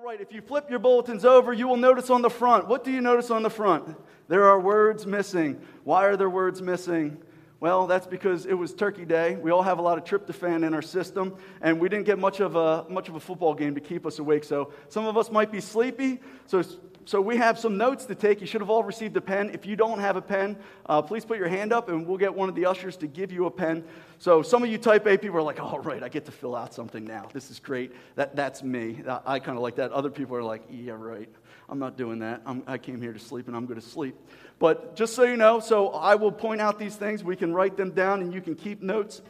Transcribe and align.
All 0.00 0.06
right, 0.06 0.18
if 0.18 0.32
you 0.32 0.40
flip 0.40 0.70
your 0.70 0.78
bulletins 0.78 1.26
over, 1.26 1.52
you 1.52 1.68
will 1.68 1.76
notice 1.76 2.08
on 2.08 2.22
the 2.22 2.30
front. 2.30 2.68
What 2.68 2.84
do 2.84 2.90
you 2.90 3.02
notice 3.02 3.30
on 3.30 3.42
the 3.42 3.50
front? 3.50 3.94
There 4.28 4.44
are 4.44 4.58
words 4.58 5.06
missing. 5.06 5.60
Why 5.84 6.06
are 6.06 6.16
there 6.16 6.30
words 6.30 6.62
missing? 6.62 7.22
Well, 7.60 7.86
that's 7.86 8.06
because 8.06 8.46
it 8.46 8.54
was 8.54 8.72
Turkey 8.72 9.04
Day. 9.04 9.36
We 9.36 9.50
all 9.50 9.60
have 9.60 9.78
a 9.78 9.82
lot 9.82 9.98
of 9.98 10.04
tryptophan 10.04 10.66
in 10.66 10.72
our 10.72 10.80
system, 10.80 11.36
and 11.60 11.78
we 11.78 11.90
didn't 11.90 12.06
get 12.06 12.18
much 12.18 12.40
of 12.40 12.56
a, 12.56 12.86
much 12.88 13.10
of 13.10 13.14
a 13.14 13.20
football 13.20 13.52
game 13.52 13.74
to 13.74 13.80
keep 13.82 14.06
us 14.06 14.18
awake. 14.18 14.44
So 14.44 14.72
some 14.88 15.04
of 15.04 15.18
us 15.18 15.30
might 15.30 15.52
be 15.52 15.60
sleepy. 15.60 16.20
So, 16.46 16.62
so 17.04 17.20
we 17.20 17.36
have 17.36 17.58
some 17.58 17.76
notes 17.76 18.04
to 18.06 18.14
take. 18.14 18.40
You 18.40 18.46
should 18.46 18.60
have 18.60 18.70
all 18.70 18.84
received 18.84 19.16
a 19.16 19.20
pen. 19.20 19.50
If 19.52 19.66
you 19.66 19.76
don't 19.76 19.98
have 19.98 20.16
a 20.16 20.22
pen, 20.22 20.56
uh, 20.86 21.02
please 21.02 21.24
put 21.24 21.38
your 21.38 21.48
hand 21.48 21.72
up, 21.72 21.88
and 21.88 22.06
we'll 22.06 22.18
get 22.18 22.34
one 22.34 22.48
of 22.48 22.54
the 22.54 22.66
ushers 22.66 22.96
to 22.98 23.06
give 23.06 23.32
you 23.32 23.46
a 23.46 23.50
pen. 23.50 23.84
So 24.18 24.42
some 24.42 24.62
of 24.62 24.70
you 24.70 24.78
type 24.78 25.06
A 25.06 25.16
people 25.16 25.38
are 25.38 25.42
like, 25.42 25.60
all 25.60 25.80
right, 25.80 26.02
I 26.02 26.08
get 26.08 26.26
to 26.26 26.32
fill 26.32 26.54
out 26.54 26.74
something 26.74 27.04
now. 27.04 27.28
This 27.32 27.50
is 27.50 27.58
great. 27.58 27.92
That, 28.16 28.36
that's 28.36 28.62
me. 28.62 29.02
I, 29.08 29.20
I 29.26 29.38
kind 29.38 29.56
of 29.56 29.62
like 29.62 29.76
that. 29.76 29.92
Other 29.92 30.10
people 30.10 30.36
are 30.36 30.42
like, 30.42 30.62
yeah, 30.70 30.92
right. 30.92 31.28
I'm 31.68 31.78
not 31.78 31.96
doing 31.96 32.18
that. 32.18 32.42
I'm, 32.44 32.62
I 32.66 32.78
came 32.78 33.00
here 33.00 33.12
to 33.12 33.18
sleep, 33.18 33.46
and 33.48 33.56
I'm 33.56 33.66
going 33.66 33.80
to 33.80 33.86
sleep. 33.86 34.16
But 34.58 34.94
just 34.94 35.14
so 35.14 35.22
you 35.22 35.36
know, 35.36 35.58
so 35.58 35.88
I 35.88 36.16
will 36.16 36.32
point 36.32 36.60
out 36.60 36.78
these 36.78 36.96
things. 36.96 37.24
We 37.24 37.34
can 37.34 37.54
write 37.54 37.76
them 37.76 37.92
down 37.92 38.20
and 38.20 38.32
you 38.32 38.42
can 38.42 38.54
keep 38.54 38.82
notes. 38.82 39.22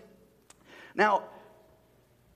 Now, 0.96 1.22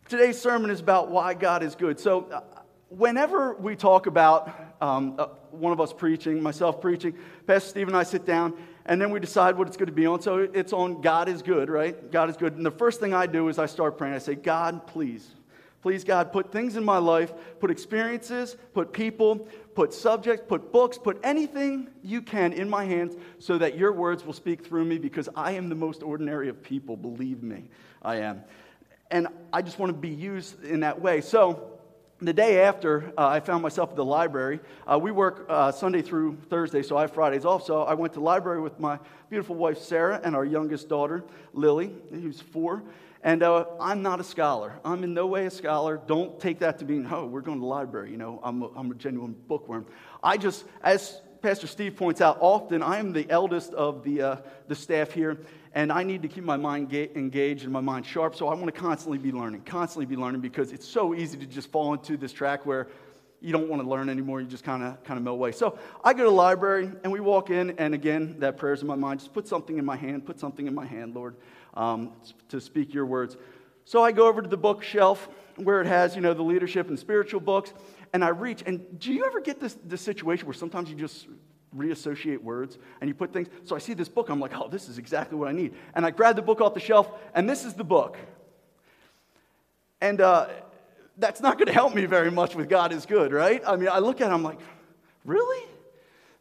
today's 0.08 0.40
sermon 0.40 0.70
is 0.70 0.78
about 0.78 1.10
why 1.10 1.34
God 1.34 1.64
is 1.64 1.74
good. 1.74 1.98
So, 1.98 2.26
uh, 2.30 2.40
whenever 2.88 3.54
we 3.54 3.74
talk 3.74 4.06
about 4.06 4.73
um, 4.84 5.14
uh, 5.18 5.28
one 5.50 5.72
of 5.72 5.80
us 5.80 5.94
preaching, 5.94 6.42
myself 6.42 6.78
preaching, 6.78 7.14
Pastor 7.46 7.70
Steve 7.70 7.88
and 7.88 7.96
I 7.96 8.02
sit 8.02 8.26
down 8.26 8.52
and 8.84 9.00
then 9.00 9.10
we 9.10 9.18
decide 9.18 9.56
what 9.56 9.66
it's 9.66 9.78
going 9.78 9.86
to 9.86 9.92
be 9.92 10.04
on. 10.04 10.20
So, 10.20 10.46
it's 10.52 10.74
on 10.74 11.00
God 11.00 11.26
is 11.26 11.40
good, 11.40 11.70
right? 11.70 12.12
God 12.12 12.28
is 12.28 12.36
good. 12.36 12.54
And 12.54 12.66
the 12.66 12.70
first 12.70 13.00
thing 13.00 13.14
I 13.14 13.26
do 13.26 13.48
is 13.48 13.58
I 13.58 13.64
start 13.64 13.96
praying. 13.96 14.12
I 14.12 14.18
say, 14.18 14.34
God, 14.34 14.86
please, 14.86 15.26
please, 15.80 16.04
God, 16.04 16.32
put 16.32 16.52
things 16.52 16.76
in 16.76 16.84
my 16.84 16.98
life, 16.98 17.32
put 17.60 17.70
experiences, 17.70 18.58
put 18.74 18.92
people, 18.92 19.48
put 19.74 19.94
subjects, 19.94 20.44
put 20.46 20.70
books, 20.70 20.98
put 20.98 21.18
anything 21.24 21.88
you 22.02 22.20
can 22.20 22.52
in 22.52 22.68
my 22.68 22.84
hands 22.84 23.16
so 23.38 23.56
that 23.56 23.78
your 23.78 23.92
words 23.92 24.22
will 24.26 24.34
speak 24.34 24.66
through 24.66 24.84
me 24.84 24.98
because 24.98 25.30
I 25.34 25.52
am 25.52 25.70
the 25.70 25.74
most 25.74 26.02
ordinary 26.02 26.50
of 26.50 26.62
people. 26.62 26.98
Believe 26.98 27.42
me, 27.42 27.70
I 28.02 28.16
am. 28.16 28.42
And 29.10 29.28
I 29.50 29.62
just 29.62 29.78
want 29.78 29.90
to 29.90 29.98
be 29.98 30.10
used 30.10 30.62
in 30.62 30.80
that 30.80 31.00
way. 31.00 31.22
So, 31.22 31.73
the 32.20 32.32
day 32.32 32.62
after 32.62 33.12
uh, 33.18 33.26
I 33.26 33.40
found 33.40 33.62
myself 33.62 33.90
at 33.90 33.96
the 33.96 34.04
library, 34.04 34.60
uh, 34.86 34.98
we 34.98 35.10
work 35.10 35.46
uh, 35.48 35.72
Sunday 35.72 36.02
through 36.02 36.36
Thursday, 36.48 36.82
so 36.82 36.96
I 36.96 37.02
have 37.02 37.12
Fridays 37.12 37.44
off. 37.44 37.64
So 37.64 37.82
I 37.82 37.94
went 37.94 38.12
to 38.14 38.20
the 38.20 38.24
library 38.24 38.60
with 38.60 38.78
my 38.78 38.98
beautiful 39.30 39.56
wife 39.56 39.78
Sarah 39.78 40.20
and 40.22 40.36
our 40.36 40.44
youngest 40.44 40.88
daughter 40.88 41.24
Lily, 41.52 41.92
who's 42.10 42.40
four. 42.40 42.82
And 43.22 43.42
uh, 43.42 43.64
I'm 43.80 44.02
not 44.02 44.20
a 44.20 44.24
scholar. 44.24 44.74
I'm 44.84 45.02
in 45.02 45.14
no 45.14 45.26
way 45.26 45.46
a 45.46 45.50
scholar. 45.50 45.98
Don't 46.06 46.38
take 46.38 46.58
that 46.58 46.78
to 46.80 46.84
mean, 46.84 47.08
oh, 47.10 47.24
we're 47.24 47.40
going 47.40 47.58
to 47.58 47.62
the 47.62 47.66
library. 47.66 48.10
You 48.10 48.18
know, 48.18 48.38
I'm 48.42 48.62
a, 48.62 48.68
I'm 48.76 48.90
a 48.90 48.94
genuine 48.94 49.34
bookworm. 49.48 49.86
I 50.22 50.36
just, 50.36 50.64
as 50.82 51.20
Pastor 51.40 51.66
Steve 51.66 51.96
points 51.96 52.20
out, 52.20 52.38
often 52.40 52.82
I 52.82 52.98
am 52.98 53.12
the 53.12 53.28
eldest 53.30 53.72
of 53.72 54.04
the, 54.04 54.22
uh, 54.22 54.36
the 54.68 54.74
staff 54.74 55.12
here, 55.12 55.38
and 55.74 55.92
I 55.92 56.02
need 56.02 56.22
to 56.22 56.28
keep 56.28 56.44
my 56.44 56.56
mind 56.56 56.88
ga- 56.88 57.10
engaged 57.14 57.64
and 57.64 57.72
my 57.72 57.80
mind 57.80 58.06
sharp. 58.06 58.34
So 58.34 58.48
I 58.48 58.54
want 58.54 58.66
to 58.66 58.72
constantly 58.72 59.18
be 59.18 59.32
learning, 59.32 59.62
constantly 59.62 60.06
be 60.06 60.16
learning, 60.16 60.40
because 60.40 60.72
it's 60.72 60.88
so 60.88 61.14
easy 61.14 61.36
to 61.36 61.46
just 61.46 61.70
fall 61.70 61.92
into 61.92 62.16
this 62.16 62.32
track 62.32 62.64
where 62.64 62.88
you 63.40 63.52
don't 63.52 63.68
want 63.68 63.82
to 63.82 63.88
learn 63.88 64.08
anymore. 64.08 64.40
You 64.40 64.46
just 64.46 64.64
kind 64.64 64.82
of 64.82 65.04
kind 65.04 65.18
of 65.18 65.24
melt 65.24 65.34
away. 65.34 65.52
So 65.52 65.78
I 66.02 66.14
go 66.14 66.24
to 66.24 66.30
the 66.30 66.34
library, 66.34 66.90
and 67.02 67.12
we 67.12 67.20
walk 67.20 67.50
in, 67.50 67.70
and 67.78 67.92
again, 67.94 68.36
that 68.38 68.56
prayer's 68.56 68.80
in 68.80 68.88
my 68.88 68.94
mind. 68.94 69.20
Just 69.20 69.34
put 69.34 69.46
something 69.46 69.76
in 69.76 69.84
my 69.84 69.96
hand. 69.96 70.24
Put 70.24 70.40
something 70.40 70.66
in 70.66 70.74
my 70.74 70.86
hand, 70.86 71.14
Lord 71.14 71.36
um, 71.74 72.12
to 72.48 72.60
speak 72.60 72.94
your 72.94 73.06
words. 73.06 73.36
So 73.84 74.02
I 74.02 74.12
go 74.12 74.26
over 74.26 74.40
to 74.40 74.48
the 74.48 74.56
bookshelf 74.56 75.28
where 75.56 75.80
it 75.80 75.86
has, 75.86 76.16
you 76.16 76.22
know, 76.22 76.34
the 76.34 76.42
leadership 76.42 76.88
and 76.88 76.98
spiritual 76.98 77.40
books, 77.40 77.72
and 78.12 78.24
I 78.24 78.28
reach. 78.28 78.62
And 78.64 78.98
do 78.98 79.12
you 79.12 79.24
ever 79.26 79.40
get 79.40 79.60
this, 79.60 79.76
this 79.84 80.00
situation 80.00 80.46
where 80.46 80.54
sometimes 80.54 80.88
you 80.88 80.96
just 80.96 81.26
reassociate 81.74 82.42
words 82.42 82.78
and 83.00 83.08
you 83.08 83.14
put 83.14 83.32
things? 83.32 83.48
So 83.64 83.74
I 83.74 83.78
see 83.78 83.94
this 83.94 84.08
book, 84.08 84.28
I'm 84.28 84.40
like, 84.40 84.52
oh, 84.58 84.68
this 84.68 84.88
is 84.88 84.98
exactly 84.98 85.38
what 85.38 85.48
I 85.48 85.52
need. 85.52 85.74
And 85.94 86.06
I 86.06 86.10
grab 86.10 86.36
the 86.36 86.42
book 86.42 86.60
off 86.60 86.74
the 86.74 86.80
shelf, 86.80 87.10
and 87.34 87.48
this 87.48 87.64
is 87.64 87.74
the 87.74 87.84
book. 87.84 88.16
And 90.00 90.20
uh, 90.20 90.48
that's 91.16 91.40
not 91.40 91.58
going 91.58 91.66
to 91.66 91.72
help 91.72 91.94
me 91.94 92.06
very 92.06 92.30
much 92.30 92.54
with 92.54 92.68
God 92.68 92.92
is 92.92 93.06
good, 93.06 93.32
right? 93.32 93.62
I 93.66 93.76
mean, 93.76 93.88
I 93.90 93.98
look 93.98 94.20
at 94.20 94.30
it, 94.30 94.34
I'm 94.34 94.42
like, 94.42 94.58
really? 95.24 95.68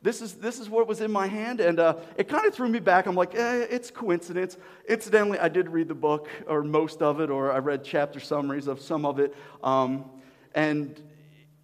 this 0.04 0.22
is, 0.22 0.34
this 0.34 0.60
is 0.60 0.70
what 0.70 0.86
was 0.86 1.00
in 1.00 1.12
my 1.12 1.28
hand. 1.28 1.62
And 1.62 1.80
uh, 1.80 1.96
it 2.18 2.28
kind 2.28 2.46
of 2.46 2.54
threw 2.54 2.68
me 2.68 2.80
back. 2.80 3.06
I'm 3.08 3.16
like, 3.16 3.34
eh, 3.36 3.66
it's 3.70 3.90
coincidence. 3.90 4.58
Incidentally, 4.88 5.40
I 5.40 5.48
did 5.48 5.70
read 5.70 5.88
the 5.88 5.96
book, 5.96 6.28
or 6.46 6.62
most 6.62 7.02
of 7.02 7.22
it, 7.22 7.30
or 7.30 7.54
I 7.54 7.60
read 7.60 7.84
chapter 7.86 8.20
summaries 8.20 8.68
of 8.68 8.82
some 8.82 9.06
of 9.06 9.20
it. 9.20 9.34
Um, 9.64 10.06
and 10.54 11.02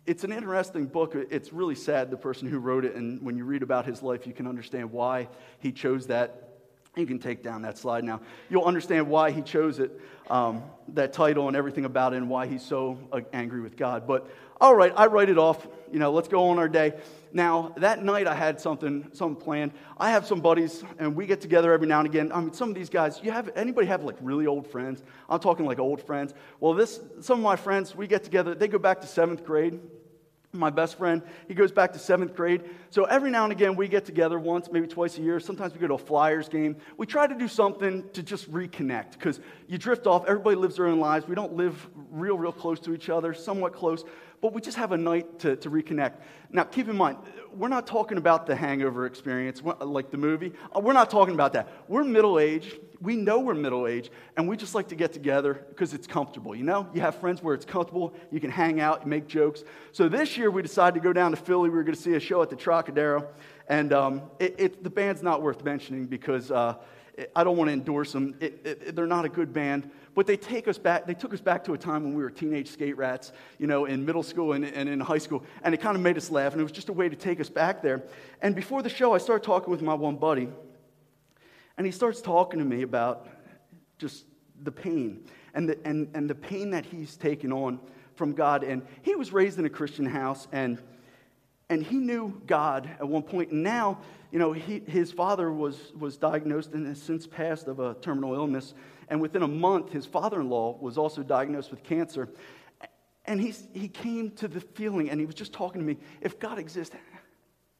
it's 0.10 0.24
an 0.24 0.32
interesting 0.32 0.88
book. 0.88 1.14
It's 1.14 1.54
really 1.54 1.76
sad, 1.76 2.10
the 2.10 2.18
person 2.18 2.50
who 2.50 2.58
wrote 2.58 2.84
it. 2.84 2.96
And 2.96 3.22
when 3.22 3.38
you 3.38 3.46
read 3.46 3.62
about 3.62 3.86
his 3.86 4.02
life, 4.02 4.26
you 4.26 4.34
can 4.34 4.48
understand 4.48 4.92
why 4.92 5.30
he 5.60 5.72
chose 5.72 6.08
that. 6.08 6.50
You 6.96 7.06
can 7.06 7.20
take 7.20 7.44
down 7.44 7.62
that 7.62 7.78
slide 7.78 8.04
now. 8.04 8.20
You'll 8.50 8.64
understand 8.64 9.08
why 9.08 9.30
he 9.30 9.44
chose 9.44 9.78
it, 9.78 9.92
um, 10.28 10.64
that 10.96 11.14
title, 11.14 11.48
and 11.48 11.56
everything 11.56 11.86
about 11.86 12.14
it, 12.14 12.18
and 12.18 12.28
why 12.28 12.48
he's 12.48 12.66
so 12.66 12.98
uh, 13.12 13.22
angry 13.34 13.62
with 13.62 13.78
God. 13.78 14.08
But 14.08 14.28
all 14.60 14.74
right, 14.74 14.92
I 14.96 15.06
write 15.06 15.30
it 15.30 15.38
off. 15.38 15.68
You 15.92 16.00
know, 16.00 16.12
let's 16.12 16.28
go 16.28 16.50
on 16.50 16.58
our 16.58 16.68
day. 16.68 16.94
Now, 17.32 17.74
that 17.78 18.04
night 18.04 18.28
I 18.28 18.34
had 18.34 18.60
something, 18.60 19.10
something 19.14 19.42
planned. 19.42 19.74
I 19.98 20.10
have 20.12 20.26
some 20.26 20.42
buddies, 20.42 20.84
and 20.98 21.16
we 21.16 21.28
get 21.28 21.42
together 21.42 21.72
every 21.74 21.88
now 21.88 22.00
and 22.00 22.08
again. 22.08 22.32
I 22.32 22.40
mean, 22.42 22.54
some 22.54 22.70
of 22.70 22.76
these 22.76 22.90
guys, 22.90 23.20
you 23.22 23.32
have 23.32 23.50
anybody 23.56 23.88
have 23.88 24.04
like 24.04 24.16
really 24.22 24.48
old 24.48 24.68
friends? 24.68 25.04
I'm 25.30 25.40
talking 25.40 25.66
like 25.66 25.80
old 25.80 26.02
friends. 26.02 26.34
Well, 26.60 26.74
this, 26.74 27.00
some 27.22 27.40
of 27.40 27.44
my 27.44 27.56
friends, 27.56 27.96
we 27.96 28.08
get 28.08 28.24
together. 28.24 28.56
They 28.56 28.68
go 28.68 28.80
back 28.80 29.02
to 29.02 29.08
seventh 29.08 29.46
grade. 29.46 29.80
My 30.52 30.72
best 30.72 30.98
friend, 30.98 31.22
he 31.48 31.54
goes 31.54 31.72
back 31.72 31.94
to 31.94 32.00
seventh 32.00 32.36
grade. 32.36 32.64
So 32.90 33.04
every 33.04 33.30
now 33.30 33.44
and 33.44 33.52
again, 33.52 33.76
we 33.76 33.88
get 33.88 34.06
together 34.06 34.40
once, 34.40 34.68
maybe 34.72 34.88
twice 34.88 35.16
a 35.20 35.22
year. 35.22 35.40
Sometimes 35.40 35.74
we 35.74 35.80
go 35.80 35.86
to 35.86 35.94
a 35.94 35.98
Flyers 36.00 36.50
game. 36.50 36.78
We 36.98 37.06
try 37.06 37.28
to 37.28 37.36
do 37.36 37.48
something 37.48 38.10
to 38.14 38.24
just 38.24 38.52
reconnect 38.52 39.12
because 39.12 39.40
you 39.68 39.78
drift 39.78 40.08
off. 40.08 40.26
Everybody 40.28 40.56
lives 40.56 40.78
their 40.78 40.88
own 40.88 41.00
lives. 41.00 41.28
We 41.28 41.36
don't 41.36 41.54
live 41.54 41.88
real, 42.10 42.36
real 42.36 42.52
close 42.52 42.80
to 42.80 42.96
each 42.96 43.10
other, 43.10 43.36
somewhat 43.36 43.74
close 43.74 44.04
but 44.42 44.54
we 44.54 44.62
just 44.62 44.78
have 44.78 44.92
a 44.92 44.98
night 44.98 45.40
to, 45.40 45.56
to 45.58 45.70
reconnect. 45.70 46.14
Now, 46.52 46.64
keep 46.64 46.88
in 46.88 46.96
mind, 46.96 47.18
we're 47.54 47.68
not 47.68 47.88
talking 47.88 48.18
about 48.18 48.46
the 48.46 48.56
hangover 48.56 49.06
experience, 49.06 49.62
like 49.82 50.12
the 50.12 50.18
movie. 50.18 50.54
Uh, 50.76 50.80
we're 50.80 50.94
not 50.94 51.10
talking 51.10 51.34
about 51.34 51.54
that. 51.54 51.70
We're 51.88 52.04
middle 52.04 52.40
aged. 52.40 52.80
We 53.02 53.16
know 53.16 53.40
we're 53.40 53.54
middle 53.54 53.88
aged, 53.88 54.12
and 54.36 54.48
we 54.48 54.58
just 54.58 54.76
like 54.76 54.90
to 54.90 54.96
get 54.96 55.14
together 55.14 55.66
because 55.70 55.94
it's 55.94 56.06
comfortable. 56.06 56.56
You 56.56 56.64
know, 56.64 56.88
you 56.94 57.02
have 57.02 57.16
friends 57.16 57.42
where 57.42 57.56
it's 57.56 57.66
comfortable, 57.66 58.14
you 58.32 58.40
can 58.40 58.52
hang 58.52 58.80
out, 58.80 59.08
make 59.08 59.28
jokes. 59.28 59.64
So 59.94 60.10
this 60.10 60.38
year, 60.38 60.52
we 60.52 60.62
decided 60.62 60.96
to 60.96 61.04
go 61.04 61.14
down 61.14 61.32
to 61.32 61.38
Philly. 61.38 61.70
We 61.70 61.76
were 61.78 61.84
going 61.84 61.96
to 61.96 62.02
see 62.02 62.16
a 62.16 62.20
show 62.20 62.42
at 62.42 62.50
the 62.50 62.56
Trocadero, 62.56 63.28
and 63.68 63.94
um, 63.94 64.22
it, 64.40 64.56
it, 64.58 64.84
the 64.84 64.90
band's 64.90 65.24
not 65.24 65.42
worth 65.42 65.64
mentioning 65.64 66.06
because 66.06 66.52
uh, 66.52 66.76
I 67.36 67.44
don't 67.44 67.58
want 67.58 67.70
to 67.70 67.74
endorse 67.74 68.12
them. 68.12 68.36
It, 68.40 68.96
they're 68.96 69.08
not 69.08 69.26
a 69.26 69.30
good 69.30 69.54
band 69.54 69.90
but 70.20 70.28
they 70.28 70.36
take 70.36 70.68
us 70.68 70.78
back, 70.78 71.06
they 71.06 71.14
took 71.14 71.34
us 71.34 71.40
back 71.40 71.64
to 71.64 71.74
a 71.74 71.78
time 71.78 72.04
when 72.04 72.14
we 72.14 72.22
were 72.22 72.30
teenage 72.30 72.70
skate 72.70 72.98
rats, 72.98 73.32
you 73.58 73.68
know, 73.68 73.86
in 73.86 74.06
middle 74.06 74.22
school 74.22 74.52
and, 74.52 74.66
and 74.66 74.90
in 74.90 75.00
high 75.00 75.18
school. 75.18 75.46
And 75.64 75.74
it 75.74 75.80
kind 75.80 75.96
of 75.96 76.02
made 76.02 76.18
us 76.18 76.30
laugh. 76.30 76.52
And 76.52 76.60
it 76.60 76.64
was 76.64 76.74
just 76.74 76.90
a 76.90 76.94
way 76.94 77.08
to 77.08 77.16
take 77.16 77.40
us 77.40 77.50
back 77.50 77.82
there. 77.82 78.04
And 78.42 78.54
before 78.54 78.82
the 78.82 78.90
show, 78.90 79.14
I 79.14 79.18
started 79.18 79.46
talking 79.46 79.72
with 79.72 79.82
my 79.82 79.94
one 79.94 80.18
buddy. 80.18 80.50
And 81.78 81.86
he 81.86 81.92
starts 81.94 82.22
talking 82.22 82.60
to 82.60 82.66
me 82.66 82.82
about 82.82 83.30
just 83.98 84.26
the 84.62 84.74
pain 84.74 85.24
and 85.54 85.70
the, 85.70 85.80
and, 85.86 86.10
and 86.14 86.30
the 86.30 86.36
pain 86.36 86.72
that 86.72 86.86
he's 86.86 87.16
taken 87.16 87.54
on 87.54 87.80
from 88.16 88.34
God. 88.34 88.66
And 88.66 88.82
he 89.04 89.16
was 89.16 89.32
raised 89.32 89.58
in 89.58 89.64
a 89.64 89.70
Christian 89.70 90.06
house, 90.06 90.50
and, 90.52 90.82
and 91.70 91.84
he 91.84 91.98
knew 91.98 92.42
God 92.48 92.90
at 93.00 93.08
one 93.08 93.24
point. 93.24 93.52
And 93.52 93.64
now, 93.64 94.00
you 94.32 94.40
know, 94.40 94.52
he, 94.52 94.80
his 94.80 95.12
father 95.12 95.52
was, 95.52 95.92
was 95.98 96.18
diagnosed 96.18 96.74
and 96.74 96.88
has 96.88 97.02
since 97.02 97.28
passed 97.28 97.68
of 97.68 97.80
a 97.80 97.94
terminal 97.96 98.34
illness. 98.34 98.74
And 99.08 99.22
within 99.22 99.44
a 99.44 99.48
month, 99.48 99.92
his 99.92 100.06
father 100.06 100.42
in 100.42 100.50
law 100.50 100.78
was 100.80 100.98
also 100.98 101.24
diagnosed 101.24 101.72
with 101.72 101.84
cancer. 101.84 102.30
And 103.26 103.40
he's, 103.40 103.68
he 103.74 103.88
came 103.88 104.32
to 104.32 104.48
the 104.48 104.62
feeling, 104.62 105.10
and 105.10 105.20
he 105.20 105.26
was 105.26 105.36
just 105.36 105.54
talking 105.54 105.82
to 105.82 105.86
me 105.86 105.98
if 106.22 106.40
God 106.40 106.58
exists, 106.58 106.96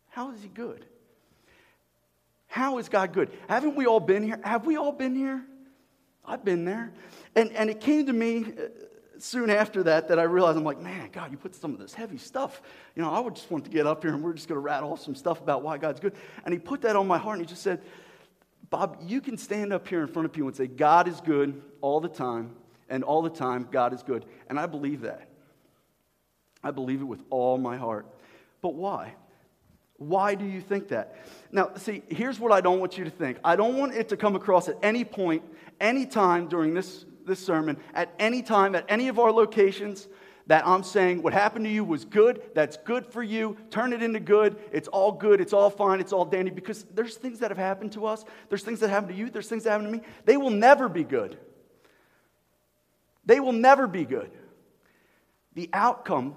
how 0.10 0.32
is 0.32 0.42
he 0.42 0.50
good? 0.50 0.86
How 2.48 2.78
is 2.78 2.90
God 2.90 3.14
good? 3.14 3.32
Haven't 3.48 3.76
we 3.76 3.86
all 3.86 4.00
been 4.00 4.24
here? 4.24 4.40
Have 4.44 4.66
we 4.66 4.76
all 4.78 4.92
been 4.92 5.16
here? 5.16 5.44
I've 6.26 6.46
been 6.46 6.66
there. 6.66 6.94
And, 7.36 7.52
and 7.54 7.70
it 7.70 7.80
came 7.80 8.06
to 8.06 8.14
me 8.14 8.46
soon 9.22 9.50
after 9.50 9.84
that 9.84 10.08
that 10.08 10.20
I 10.20 10.24
realized 10.24 10.58
I'm 10.58 10.64
like, 10.64 10.82
man, 10.82 11.10
God, 11.12 11.32
you 11.32 11.38
put 11.38 11.56
some 11.56 11.74
of 11.74 11.80
this 11.80 11.94
heavy 11.94 12.18
stuff. 12.18 12.62
You 12.96 13.02
know, 13.02 13.12
I 13.12 13.20
would 13.20 13.36
just 13.36 13.50
want 13.52 13.66
to 13.66 13.70
get 13.70 13.86
up 13.86 14.04
here 14.04 14.14
and 14.14 14.24
we're 14.24 14.34
just 14.34 14.48
going 14.48 14.58
to 14.58 14.62
rattle 14.62 14.94
off 14.94 15.02
some 15.02 15.16
stuff 15.16 15.42
about 15.42 15.64
why 15.64 15.78
God's 15.78 16.00
good. 16.00 16.14
And 16.46 16.54
he 16.54 16.60
put 16.60 16.82
that 16.82 16.96
on 16.96 17.08
my 17.08 17.18
heart 17.18 17.40
and 17.40 17.48
he 17.48 17.50
just 17.50 17.64
said, 17.64 17.82
Bob, 18.70 18.98
you 19.06 19.22
can 19.22 19.38
stand 19.38 19.74
up 19.74 19.88
here 19.88 20.02
in 20.02 20.08
front 20.08 20.26
of 20.26 20.32
people 20.32 20.48
and 20.48 20.56
say, 20.56 20.68
God 20.68 21.08
is 21.08 21.20
good 21.22 21.62
all 21.82 22.00
the 22.00 22.10
time, 22.10 22.52
and 22.90 23.04
all 23.04 23.22
the 23.22 23.30
time, 23.30 23.68
God 23.72 23.94
is 23.94 24.04
good. 24.04 24.26
And 24.48 24.60
I 24.60 24.66
believe 24.66 25.02
that. 25.02 25.28
I 26.64 26.72
believe 26.72 27.02
it 27.02 27.06
with 27.06 27.22
all 27.30 27.58
my 27.58 27.78
heart. 27.78 28.06
But 28.62 28.76
why? 28.76 29.16
Why 29.98 30.36
do 30.36 30.46
you 30.46 30.62
think 30.62 30.90
that? 30.90 31.18
Now, 31.52 31.72
see, 31.76 32.04
here's 32.10 32.40
what 32.40 32.52
I 32.52 32.62
don't 32.62 32.80
want 32.80 32.98
you 32.98 33.06
to 33.06 33.10
think. 33.10 33.38
I 33.44 33.56
don't 33.56 33.78
want 33.78 33.94
it 33.96 34.10
to 34.10 34.18
come 34.18 34.36
across 34.36 34.70
at 34.70 34.78
any 34.84 35.04
point, 35.04 35.44
any 35.80 36.06
time 36.06 36.48
during 36.48 36.74
this, 36.74 37.06
this 37.30 37.40
sermon, 37.46 37.78
at 37.94 38.14
any 38.20 38.42
time, 38.42 38.76
at 38.76 38.84
any 38.90 39.08
of 39.08 39.20
our 39.20 39.32
locations, 39.32 40.10
that 40.48 40.66
I'm 40.66 40.82
saying 40.82 41.22
what 41.22 41.32
happened 41.32 41.66
to 41.66 41.72
you 41.72 41.84
was 41.84 42.06
good, 42.06 42.42
that's 42.56 42.76
good 42.78 43.06
for 43.06 43.22
you, 43.22 43.56
turn 43.70 43.94
it 43.94 44.02
into 44.02 44.20
good, 44.20 44.58
it's 44.72 44.88
all 44.88 45.12
good, 45.12 45.40
it's 45.40 45.54
all 45.54 45.70
fine, 45.70 46.00
it's 46.00 46.12
all 46.12 46.26
dandy, 46.26 46.50
because 46.50 46.86
there's 46.96 47.16
things 47.16 47.40
that 47.40 47.52
have 47.52 47.58
happened 47.60 47.92
to 47.92 48.08
us, 48.08 48.26
there's 48.50 48.64
things 48.64 48.80
that 48.80 48.90
happen 48.90 49.10
to 49.10 49.16
you, 49.16 49.30
there's 49.30 49.48
things 49.48 49.64
that 49.64 49.70
happen 49.70 49.86
to 49.86 49.92
me. 49.92 50.02
They 50.26 50.38
will 50.38 50.50
never 50.50 50.90
be 50.90 51.04
good. 51.04 51.38
They 53.26 53.40
will 53.40 53.54
never 53.54 53.86
be 53.86 54.06
good. 54.06 54.32
The 55.54 55.70
outcome 55.72 56.34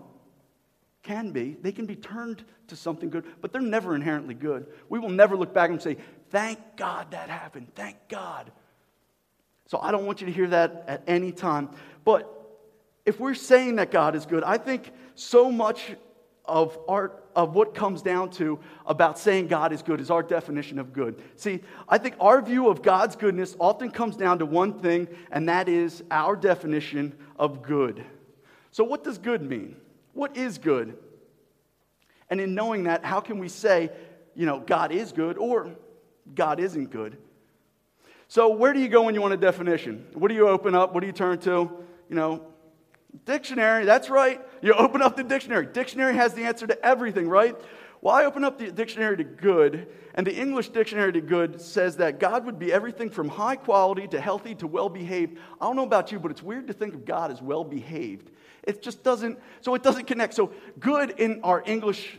can 1.02 1.30
be, 1.30 1.56
they 1.62 1.72
can 1.72 1.86
be 1.86 1.96
turned 1.96 2.44
to 2.68 2.76
something 2.76 3.08
good, 3.08 3.24
but 3.40 3.50
they're 3.50 3.62
never 3.62 3.94
inherently 3.94 4.34
good. 4.34 4.66
We 4.90 4.98
will 4.98 5.08
never 5.08 5.38
look 5.38 5.54
back 5.54 5.70
and 5.70 5.80
say, 5.80 5.96
Thank 6.28 6.76
God 6.76 7.12
that 7.12 7.30
happened. 7.30 7.68
Thank 7.74 7.96
God. 8.08 8.52
So 9.66 9.78
I 9.80 9.90
don't 9.90 10.06
want 10.06 10.20
you 10.20 10.26
to 10.26 10.32
hear 10.32 10.48
that 10.48 10.84
at 10.86 11.02
any 11.06 11.32
time. 11.32 11.70
But 12.04 12.28
if 13.06 13.18
we're 13.18 13.34
saying 13.34 13.76
that 13.76 13.90
God 13.90 14.14
is 14.14 14.26
good, 14.26 14.44
I 14.44 14.58
think 14.58 14.90
so 15.14 15.50
much 15.50 15.92
of 16.44 16.78
our 16.88 17.22
of 17.34 17.54
what 17.54 17.74
comes 17.74 18.02
down 18.02 18.30
to 18.30 18.58
about 18.86 19.18
saying 19.18 19.46
God 19.46 19.72
is 19.72 19.82
good 19.82 20.00
is 20.00 20.10
our 20.10 20.22
definition 20.22 20.78
of 20.78 20.92
good. 20.92 21.22
See, 21.36 21.60
I 21.88 21.98
think 21.98 22.14
our 22.20 22.42
view 22.42 22.68
of 22.68 22.82
God's 22.82 23.16
goodness 23.16 23.56
often 23.58 23.90
comes 23.90 24.16
down 24.16 24.38
to 24.40 24.46
one 24.46 24.78
thing, 24.80 25.08
and 25.30 25.48
that 25.48 25.68
is 25.68 26.02
our 26.10 26.36
definition 26.36 27.14
of 27.36 27.62
good. 27.62 28.04
So, 28.70 28.84
what 28.84 29.04
does 29.04 29.18
good 29.18 29.42
mean? 29.42 29.76
What 30.12 30.36
is 30.36 30.58
good? 30.58 30.96
And 32.28 32.40
in 32.40 32.54
knowing 32.54 32.84
that, 32.84 33.04
how 33.04 33.20
can 33.20 33.38
we 33.38 33.48
say, 33.48 33.90
you 34.34 34.46
know, 34.46 34.60
God 34.60 34.92
is 34.92 35.12
good 35.12 35.36
or 35.38 35.70
God 36.34 36.60
isn't 36.60 36.90
good? 36.90 37.18
So, 38.32 38.48
where 38.48 38.72
do 38.72 38.80
you 38.80 38.88
go 38.88 39.02
when 39.02 39.14
you 39.14 39.20
want 39.20 39.34
a 39.34 39.36
definition? 39.36 40.06
What 40.14 40.28
do 40.28 40.34
you 40.34 40.48
open 40.48 40.74
up? 40.74 40.94
What 40.94 41.02
do 41.02 41.06
you 41.06 41.12
turn 41.12 41.38
to? 41.40 41.70
You 42.08 42.16
know, 42.16 42.46
Dictionary, 43.26 43.84
that's 43.84 44.08
right. 44.08 44.40
You 44.62 44.72
open 44.72 45.02
up 45.02 45.18
the 45.18 45.22
dictionary. 45.22 45.66
Dictionary 45.66 46.14
has 46.14 46.32
the 46.32 46.44
answer 46.44 46.66
to 46.66 46.82
everything, 46.82 47.28
right? 47.28 47.54
Well, 48.00 48.14
I 48.14 48.24
open 48.24 48.42
up 48.42 48.58
the 48.58 48.72
dictionary 48.72 49.18
to 49.18 49.24
good, 49.24 49.86
and 50.14 50.26
the 50.26 50.34
English 50.34 50.70
dictionary 50.70 51.12
to 51.12 51.20
good 51.20 51.60
says 51.60 51.98
that 51.98 52.20
God 52.20 52.46
would 52.46 52.58
be 52.58 52.72
everything 52.72 53.10
from 53.10 53.28
high 53.28 53.56
quality 53.56 54.08
to 54.08 54.18
healthy 54.18 54.54
to 54.54 54.66
well 54.66 54.88
behaved. 54.88 55.36
I 55.60 55.66
don't 55.66 55.76
know 55.76 55.84
about 55.84 56.10
you, 56.10 56.18
but 56.18 56.30
it's 56.30 56.42
weird 56.42 56.68
to 56.68 56.72
think 56.72 56.94
of 56.94 57.04
God 57.04 57.30
as 57.30 57.42
well 57.42 57.64
behaved. 57.64 58.30
It 58.62 58.80
just 58.80 59.02
doesn't, 59.02 59.40
so 59.60 59.74
it 59.74 59.82
doesn't 59.82 60.06
connect. 60.06 60.32
So, 60.32 60.52
good 60.80 61.10
in 61.18 61.42
our 61.44 61.62
English 61.66 62.16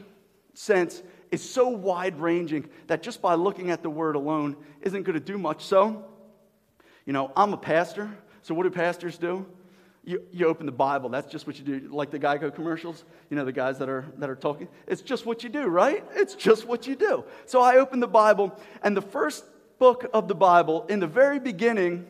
sense 0.53 1.01
is 1.33 1.49
so 1.49 1.67
wide 1.67 2.19
ranging 2.19 2.69
that 2.85 3.01
just 3.01 3.19
by 3.19 3.33
looking 3.33 3.71
at 3.71 3.81
the 3.81 3.89
word 3.89 4.15
alone 4.15 4.55
isn't 4.83 5.01
going 5.01 5.15
to 5.15 5.25
do 5.25 5.35
much. 5.35 5.65
So, 5.65 6.05
you 7.07 7.11
know, 7.11 7.31
I'm 7.35 7.53
a 7.53 7.57
pastor, 7.57 8.15
so 8.43 8.53
what 8.53 8.63
do 8.63 8.69
pastors 8.69 9.17
do? 9.17 9.47
You, 10.05 10.21
you 10.31 10.45
open 10.45 10.67
the 10.67 10.71
Bible, 10.71 11.09
that's 11.09 11.31
just 11.31 11.47
what 11.47 11.57
you 11.57 11.65
do. 11.65 11.89
Like 11.89 12.11
the 12.11 12.19
Geico 12.19 12.53
commercials, 12.53 13.03
you 13.31 13.35
know, 13.35 13.45
the 13.45 13.51
guys 13.51 13.79
that 13.79 13.89
are, 13.89 14.05
that 14.19 14.29
are 14.29 14.35
talking. 14.35 14.67
It's 14.85 15.01
just 15.01 15.25
what 15.25 15.43
you 15.43 15.49
do, 15.49 15.65
right? 15.65 16.05
It's 16.13 16.35
just 16.35 16.67
what 16.67 16.85
you 16.85 16.95
do. 16.95 17.23
So 17.47 17.61
I 17.61 17.77
open 17.77 17.99
the 17.99 18.07
Bible, 18.07 18.55
and 18.83 18.95
the 18.95 19.01
first 19.01 19.43
book 19.79 20.05
of 20.13 20.27
the 20.27 20.35
Bible, 20.35 20.85
in 20.87 20.99
the 20.99 21.07
very 21.07 21.39
beginning, 21.39 22.05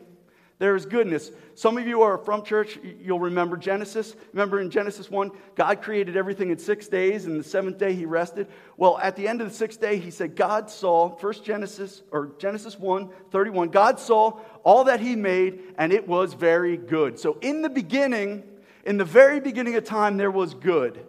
there 0.58 0.76
is 0.76 0.86
goodness. 0.86 1.32
Some 1.56 1.78
of 1.78 1.86
you 1.86 2.02
are 2.02 2.16
from 2.16 2.44
church, 2.44 2.78
you'll 3.00 3.20
remember 3.20 3.56
Genesis. 3.56 4.14
Remember 4.32 4.60
in 4.60 4.70
Genesis 4.70 5.10
1, 5.10 5.32
God 5.56 5.82
created 5.82 6.16
everything 6.16 6.50
in 6.50 6.58
six 6.58 6.86
days, 6.86 7.26
and 7.26 7.38
the 7.38 7.44
seventh 7.44 7.76
day 7.76 7.92
he 7.92 8.06
rested. 8.06 8.46
Well, 8.76 8.98
at 8.98 9.16
the 9.16 9.26
end 9.26 9.40
of 9.40 9.48
the 9.48 9.54
sixth 9.54 9.80
day, 9.80 9.98
he 9.98 10.10
said, 10.10 10.36
God 10.36 10.70
saw, 10.70 11.10
first 11.16 11.44
Genesis, 11.44 12.02
or 12.12 12.32
Genesis 12.38 12.78
1, 12.78 13.10
31, 13.30 13.70
God 13.70 13.98
saw 13.98 14.38
all 14.62 14.84
that 14.84 15.00
he 15.00 15.16
made, 15.16 15.60
and 15.76 15.92
it 15.92 16.06
was 16.06 16.34
very 16.34 16.76
good. 16.76 17.18
So 17.18 17.36
in 17.40 17.62
the 17.62 17.70
beginning, 17.70 18.44
in 18.84 18.96
the 18.96 19.04
very 19.04 19.40
beginning 19.40 19.74
of 19.74 19.84
time, 19.84 20.16
there 20.16 20.30
was 20.30 20.54
good. 20.54 21.04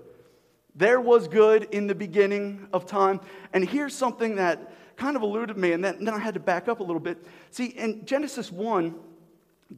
There 0.75 0.99
was 0.99 1.27
good 1.27 1.67
in 1.71 1.87
the 1.87 1.95
beginning 1.95 2.67
of 2.73 2.85
time. 2.85 3.21
And 3.53 3.67
here's 3.67 3.93
something 3.93 4.35
that 4.35 4.73
kind 4.97 5.15
of 5.15 5.21
eluded 5.21 5.57
me, 5.57 5.71
and 5.73 5.83
then, 5.83 6.03
then 6.03 6.13
I 6.13 6.19
had 6.19 6.33
to 6.33 6.39
back 6.39 6.67
up 6.67 6.79
a 6.79 6.83
little 6.83 6.99
bit. 6.99 7.25
See, 7.51 7.67
in 7.67 8.05
Genesis 8.05 8.51
1, 8.51 8.95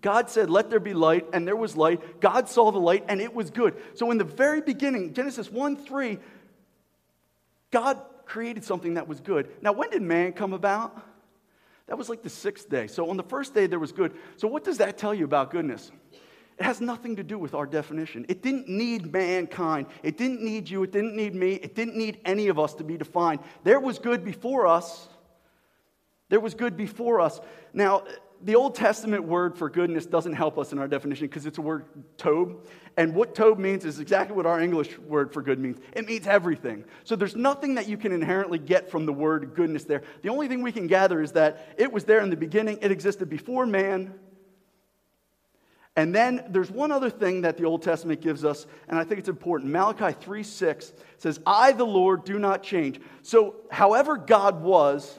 God 0.02 0.30
said, 0.30 0.50
Let 0.50 0.70
there 0.70 0.80
be 0.80 0.94
light, 0.94 1.26
and 1.34 1.48
there 1.48 1.56
was 1.56 1.78
light. 1.78 2.20
God 2.20 2.50
saw 2.50 2.72
the 2.72 2.80
light, 2.80 3.06
and 3.08 3.22
it 3.22 3.34
was 3.34 3.50
good. 3.50 3.76
So, 3.96 4.12
in 4.12 4.18
the 4.18 4.24
very 4.24 4.62
beginning, 4.62 5.14
Genesis 5.14 5.50
1 5.50 5.78
3, 5.78 6.20
God 7.72 8.02
created 8.26 8.64
something 8.64 8.96
that 8.96 9.08
was 9.08 9.22
good. 9.22 9.50
Now, 9.62 9.72
when 9.72 9.90
did 9.90 10.02
man 10.02 10.34
come 10.34 10.54
about? 10.54 11.02
That 11.88 11.98
was 11.98 12.10
like 12.10 12.22
the 12.22 12.30
sixth 12.30 12.70
day. 12.70 12.88
So, 12.88 13.10
on 13.10 13.16
the 13.16 13.24
first 13.24 13.54
day, 13.54 13.66
there 13.66 13.80
was 13.80 13.94
good. 13.94 14.14
So, 14.36 14.48
what 14.48 14.64
does 14.64 14.78
that 14.80 14.98
tell 14.98 15.14
you 15.14 15.24
about 15.24 15.52
goodness? 15.52 15.92
It 16.60 16.64
has 16.64 16.82
nothing 16.82 17.16
to 17.18 17.24
do 17.24 17.38
with 17.38 17.54
our 17.54 17.66
definition. 17.66 18.26
It 18.28 18.42
didn't 18.42 18.68
need 18.68 19.14
mankind. 19.14 19.88
It 20.04 20.18
didn't 20.18 20.42
need 20.42 20.70
you. 20.70 20.84
It 20.84 20.92
didn't 20.92 21.16
need 21.16 21.36
me. 21.36 21.54
It 21.54 21.76
didn't 21.76 21.96
need 21.96 22.20
any 22.26 22.48
of 22.48 22.60
us 22.60 22.74
to 22.76 22.84
be 22.84 22.98
defined. 22.98 23.40
There 23.64 23.80
was 23.80 24.00
good 24.00 24.26
before 24.26 24.66
us. 24.66 25.08
There 26.30 26.40
was 26.40 26.56
good 26.56 26.76
before 26.76 27.22
us. 27.22 27.40
Now, 27.74 28.04
the 28.42 28.56
Old 28.56 28.76
Testament 28.76 29.24
word 29.24 29.58
for 29.58 29.70
goodness 29.70 30.06
doesn't 30.06 30.34
help 30.34 30.58
us 30.58 30.72
in 30.72 30.80
our 30.80 30.88
definition 30.88 31.28
because 31.28 31.46
it's 31.46 31.58
a 31.58 31.62
word 31.62 31.86
tob. 32.18 32.66
And 32.96 33.14
what 33.14 33.36
tob 33.36 33.58
means 33.58 33.86
is 33.86 34.00
exactly 34.00 34.36
what 34.36 34.46
our 34.46 34.60
English 34.60 34.98
word 35.00 35.34
for 35.34 35.42
good 35.42 35.60
means 35.60 35.80
it 35.94 36.06
means 36.06 36.28
everything. 36.28 36.86
So 37.04 37.16
there's 37.16 37.36
nothing 37.36 37.76
that 37.76 37.88
you 37.88 37.98
can 37.98 38.12
inherently 38.12 38.60
get 38.60 38.90
from 38.90 39.06
the 39.06 39.14
word 39.14 39.54
goodness 39.56 39.84
there. 39.84 40.04
The 40.22 40.30
only 40.30 40.48
thing 40.48 40.62
we 40.62 40.72
can 40.72 40.88
gather 40.88 41.22
is 41.22 41.32
that 41.34 41.74
it 41.78 41.92
was 41.92 42.04
there 42.04 42.20
in 42.22 42.30
the 42.30 42.38
beginning, 42.38 42.80
it 42.82 42.92
existed 42.92 43.30
before 43.30 43.66
man. 43.66 44.14
And 45.96 46.14
then 46.14 46.46
there's 46.50 46.70
one 46.70 46.92
other 46.92 47.10
thing 47.10 47.42
that 47.42 47.58
the 47.58 47.64
Old 47.64 47.82
Testament 47.82 48.22
gives 48.22 48.46
us, 48.46 48.68
and 48.88 49.00
I 49.00 49.04
think 49.04 49.18
it's 49.18 49.30
important. 49.30 49.72
Malachi 49.72 50.16
3 50.22 50.44
6 50.44 50.94
says, 51.18 51.40
I, 51.44 51.72
the 51.72 51.86
Lord, 51.86 52.24
do 52.24 52.38
not 52.38 52.62
change. 52.62 53.02
So, 53.24 53.56
however 53.72 54.16
God 54.16 54.62
was, 54.62 55.18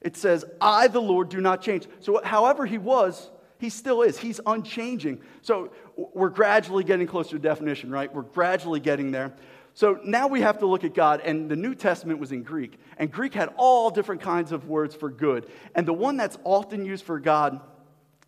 it 0.00 0.16
says, 0.16 0.44
I, 0.60 0.88
the 0.88 1.00
Lord, 1.00 1.28
do 1.28 1.40
not 1.40 1.62
change. 1.62 1.86
So, 2.00 2.20
however 2.24 2.64
he 2.64 2.78
was, 2.78 3.30
he 3.58 3.68
still 3.68 4.02
is. 4.02 4.18
He's 4.18 4.40
unchanging. 4.46 5.20
So, 5.42 5.72
we're 5.96 6.30
gradually 6.30 6.84
getting 6.84 7.06
closer 7.06 7.32
to 7.32 7.38
definition, 7.38 7.90
right? 7.90 8.12
We're 8.12 8.22
gradually 8.22 8.80
getting 8.80 9.10
there. 9.10 9.34
So, 9.74 10.00
now 10.02 10.26
we 10.26 10.40
have 10.40 10.58
to 10.60 10.66
look 10.66 10.84
at 10.84 10.94
God, 10.94 11.20
and 11.20 11.50
the 11.50 11.56
New 11.56 11.74
Testament 11.74 12.18
was 12.18 12.32
in 12.32 12.42
Greek. 12.42 12.78
And 12.96 13.10
Greek 13.10 13.34
had 13.34 13.52
all 13.56 13.90
different 13.90 14.22
kinds 14.22 14.52
of 14.52 14.68
words 14.68 14.94
for 14.94 15.10
good. 15.10 15.46
And 15.74 15.86
the 15.86 15.92
one 15.92 16.16
that's 16.16 16.38
often 16.44 16.86
used 16.86 17.04
for 17.04 17.20
God 17.20 17.60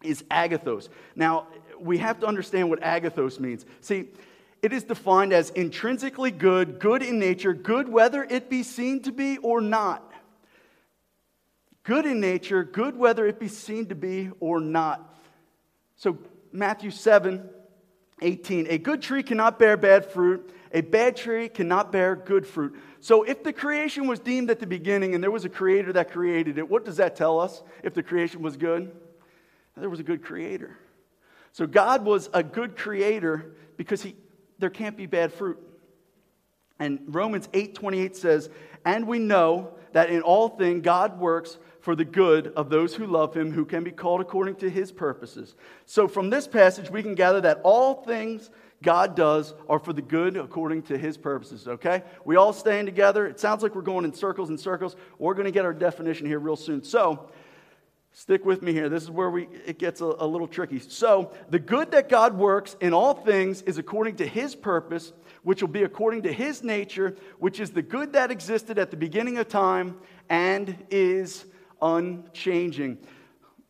is 0.03 0.23
agathos. 0.25 0.89
Now, 1.17 1.47
we 1.81 1.99
have 1.99 2.21
to 2.21 2.27
understand 2.27 2.69
what 2.69 2.81
agathos 2.81 3.41
means. 3.41 3.65
See, 3.81 4.09
it 4.61 4.73
is 4.73 4.85
defined 4.85 5.33
as 5.33 5.51
intrinsically 5.51 6.31
good, 6.31 6.79
good 6.79 7.03
in 7.03 7.19
nature, 7.19 7.55
good 7.55 7.89
whether 7.89 8.23
it 8.23 8.49
be 8.49 8.63
seen 8.63 9.01
to 9.03 9.13
be 9.13 9.39
or 9.39 9.61
not 9.61 10.12
good 11.85 12.07
in 12.07 12.21
nature, 12.21 12.65
good 12.65 12.97
whether 12.97 13.27
it 13.27 13.39
be 13.39 13.49
seen 13.49 13.87
to 13.87 13.95
be 13.95 14.31
or 14.41 14.61
not. 14.61 15.17
So, 15.97 16.19
Matthew 16.53 16.91
7 16.91 17.49
18. 18.21 18.67
A 18.71 18.79
good 18.79 19.03
tree 19.03 19.23
cannot 19.23 19.59
bear 19.59 19.77
bad 19.77 20.07
fruit, 20.07 20.55
a 20.73 20.81
bad 20.81 21.17
tree 21.17 21.49
cannot 21.49 21.91
bear 21.91 22.15
good 22.15 22.47
fruit. 22.47 22.79
So, 23.01 23.25
if 23.25 23.43
the 23.43 23.53
creation 23.53 24.07
was 24.07 24.21
deemed 24.21 24.51
at 24.51 24.61
the 24.61 24.67
beginning 24.67 25.15
and 25.15 25.23
there 25.23 25.31
was 25.31 25.45
a 25.45 25.49
creator 25.49 25.93
that 25.95 26.13
created 26.13 26.59
it, 26.59 26.69
what 26.69 26.85
does 26.85 26.97
that 26.99 27.17
tell 27.17 27.41
us 27.41 27.63
if 27.83 27.95
the 27.95 28.03
creation 28.03 28.43
was 28.43 28.57
good? 28.57 28.93
There 29.77 29.91
was 29.91 30.01
a 30.01 30.05
good 30.05 30.23
creator. 30.23 30.79
So, 31.53 31.67
God 31.67 32.05
was 32.05 32.31
a 32.33 32.43
good 32.43 32.77
creator 32.77 33.55
because 33.77 34.03
he, 34.03 34.15
there 34.59 34.71
can't 34.71 34.97
be 34.97 35.07
bad 35.07 35.33
fruit. 35.33 35.59
And 36.79 37.01
Romans 37.09 37.49
8 37.53 37.75
28 37.75 38.17
says, 38.17 38.51
And 38.85 39.07
we 39.07 39.19
know 39.19 39.75
that 39.93 40.11
in 40.11 40.23
all 40.23 40.49
things 40.49 40.83
God 40.83 41.19
works 41.19 41.59
for 41.83 41.97
the 41.97 42.05
good 42.05 42.53
of 42.55 42.71
those 42.71 42.95
who 42.95 43.07
love 43.07 43.35
him, 43.35 43.53
who 43.53 43.65
can 43.65 43.85
be 43.85 43.91
called 43.91 44.21
according 44.21 44.55
to 44.55 44.71
his 44.71 44.91
purposes. 44.93 45.57
So, 45.85 46.09
from 46.09 46.31
this 46.31 46.47
passage, 46.47 46.89
we 46.89 47.03
can 47.03 47.17
gather 47.17 47.41
that 47.43 47.61
all 47.65 48.05
things 48.05 48.51
God 48.83 49.17
does 49.17 49.53
are 49.69 49.81
for 49.81 49.93
the 49.93 50.01
good 50.01 50.37
according 50.37 50.83
to 50.85 50.97
his 50.97 51.17
purposes, 51.17 51.67
okay? 51.67 52.05
We 52.25 52.37
all 52.37 52.53
staying 52.53 52.87
together. 52.87 53.27
It 53.27 53.41
sounds 53.41 53.65
like 53.65 53.75
we're 53.75 53.83
going 53.83 54.05
in 54.05 54.15
circles 54.15 54.49
and 54.49 54.59
circles. 54.59 54.97
We're 55.19 55.35
going 55.35 55.47
to 55.47 55.53
get 55.53 55.65
our 55.65 55.75
definition 55.75 56.27
here 56.27 56.39
real 56.39 56.57
soon. 56.57 56.85
So, 56.85 57.29
stick 58.13 58.45
with 58.45 58.63
me 58.63 58.73
here. 58.73 58.89
This 58.89 59.03
is 59.03 59.11
where 59.11 59.31
we, 59.31 59.49
it 59.67 59.79
gets 59.79 60.01
a, 60.01 60.05
a 60.05 60.27
little 60.27 60.49
tricky. 60.49 60.79
So, 60.79 61.33
the 61.51 61.59
good 61.59 61.91
that 61.91 62.09
God 62.09 62.39
works 62.39 62.77
in 62.81 62.95
all 62.95 63.15
things 63.15 63.63
is 63.63 63.79
according 63.79 64.17
to 64.17 64.27
his 64.27 64.55
purpose, 64.55 65.13
which 65.43 65.61
will 65.61 65.69
be 65.69 65.83
according 65.83 66.23
to 66.23 66.33
his 66.33 66.63
nature, 66.63 67.17
which 67.41 67.59
is 67.59 67.73
the 67.73 67.83
good 67.83 68.13
that 68.13 68.31
existed 68.31 68.79
at 68.79 68.93
the 68.93 68.97
beginning 68.97 69.39
of 69.39 69.49
time 69.49 69.97
and 70.29 70.77
is 70.89 71.45
unchanging. 71.83 72.99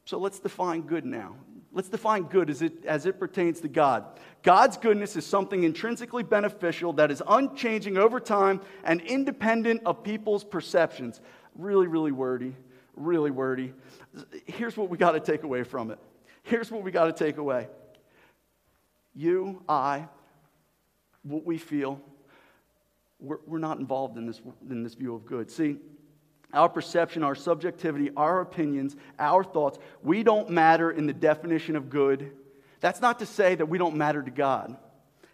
So 0.04 0.18
let's 0.18 0.38
define 0.38 0.82
good 0.82 1.04
now. 1.04 1.36
Let's 1.72 1.88
define 1.88 2.24
good 2.24 2.50
as 2.50 2.60
it, 2.60 2.84
as 2.84 3.06
it 3.06 3.18
pertains 3.18 3.60
to 3.62 3.68
God. 3.68 4.04
God's 4.42 4.76
goodness 4.76 5.16
is 5.16 5.24
something 5.24 5.64
intrinsically 5.64 6.22
beneficial 6.22 6.92
that 6.94 7.10
is 7.10 7.22
unchanging 7.26 7.96
over 7.96 8.20
time 8.20 8.60
and 8.84 9.00
independent 9.00 9.82
of 9.86 10.04
people's 10.04 10.44
perceptions. 10.44 11.20
Really, 11.54 11.86
really 11.86 12.12
wordy. 12.12 12.54
Really 12.94 13.30
wordy. 13.30 13.72
Here's 14.44 14.76
what 14.76 14.90
we 14.90 14.98
got 14.98 15.12
to 15.12 15.20
take 15.20 15.44
away 15.44 15.62
from 15.62 15.90
it. 15.90 15.98
Here's 16.42 16.70
what 16.70 16.82
we 16.82 16.90
got 16.90 17.06
to 17.06 17.24
take 17.24 17.38
away. 17.38 17.68
You, 19.14 19.62
I, 19.66 20.08
what 21.22 21.46
we 21.46 21.56
feel, 21.56 22.00
we're, 23.18 23.38
we're 23.46 23.58
not 23.58 23.78
involved 23.78 24.18
in 24.18 24.26
this, 24.26 24.42
in 24.68 24.82
this 24.82 24.94
view 24.94 25.14
of 25.14 25.24
good. 25.24 25.50
See, 25.50 25.78
our 26.52 26.68
perception, 26.68 27.22
our 27.22 27.34
subjectivity, 27.34 28.10
our 28.16 28.40
opinions, 28.40 28.96
our 29.18 29.42
thoughts, 29.42 29.78
we 30.02 30.22
don't 30.22 30.50
matter 30.50 30.90
in 30.90 31.06
the 31.06 31.12
definition 31.12 31.76
of 31.76 31.90
good. 31.90 32.32
That's 32.80 33.00
not 33.00 33.18
to 33.20 33.26
say 33.26 33.54
that 33.54 33.66
we 33.66 33.78
don't 33.78 33.96
matter 33.96 34.22
to 34.22 34.30
God. 34.30 34.76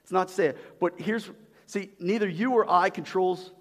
It's 0.02 0.12
not 0.12 0.28
to 0.28 0.34
say 0.34 0.46
it. 0.48 0.80
But 0.80 1.00
here's, 1.00 1.30
see, 1.66 1.90
neither 1.98 2.28
you 2.28 2.52
or 2.52 2.70
I 2.70 2.90
controls, 2.90 3.52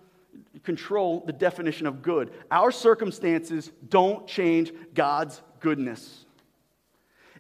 control 0.64 1.24
the 1.26 1.34
definition 1.34 1.88
of 1.88 2.02
good. 2.02 2.32
Our 2.52 2.72
circumstances 2.72 3.72
don't 3.90 4.28
change 4.28 4.72
God's 4.94 5.42
goodness. 5.60 6.26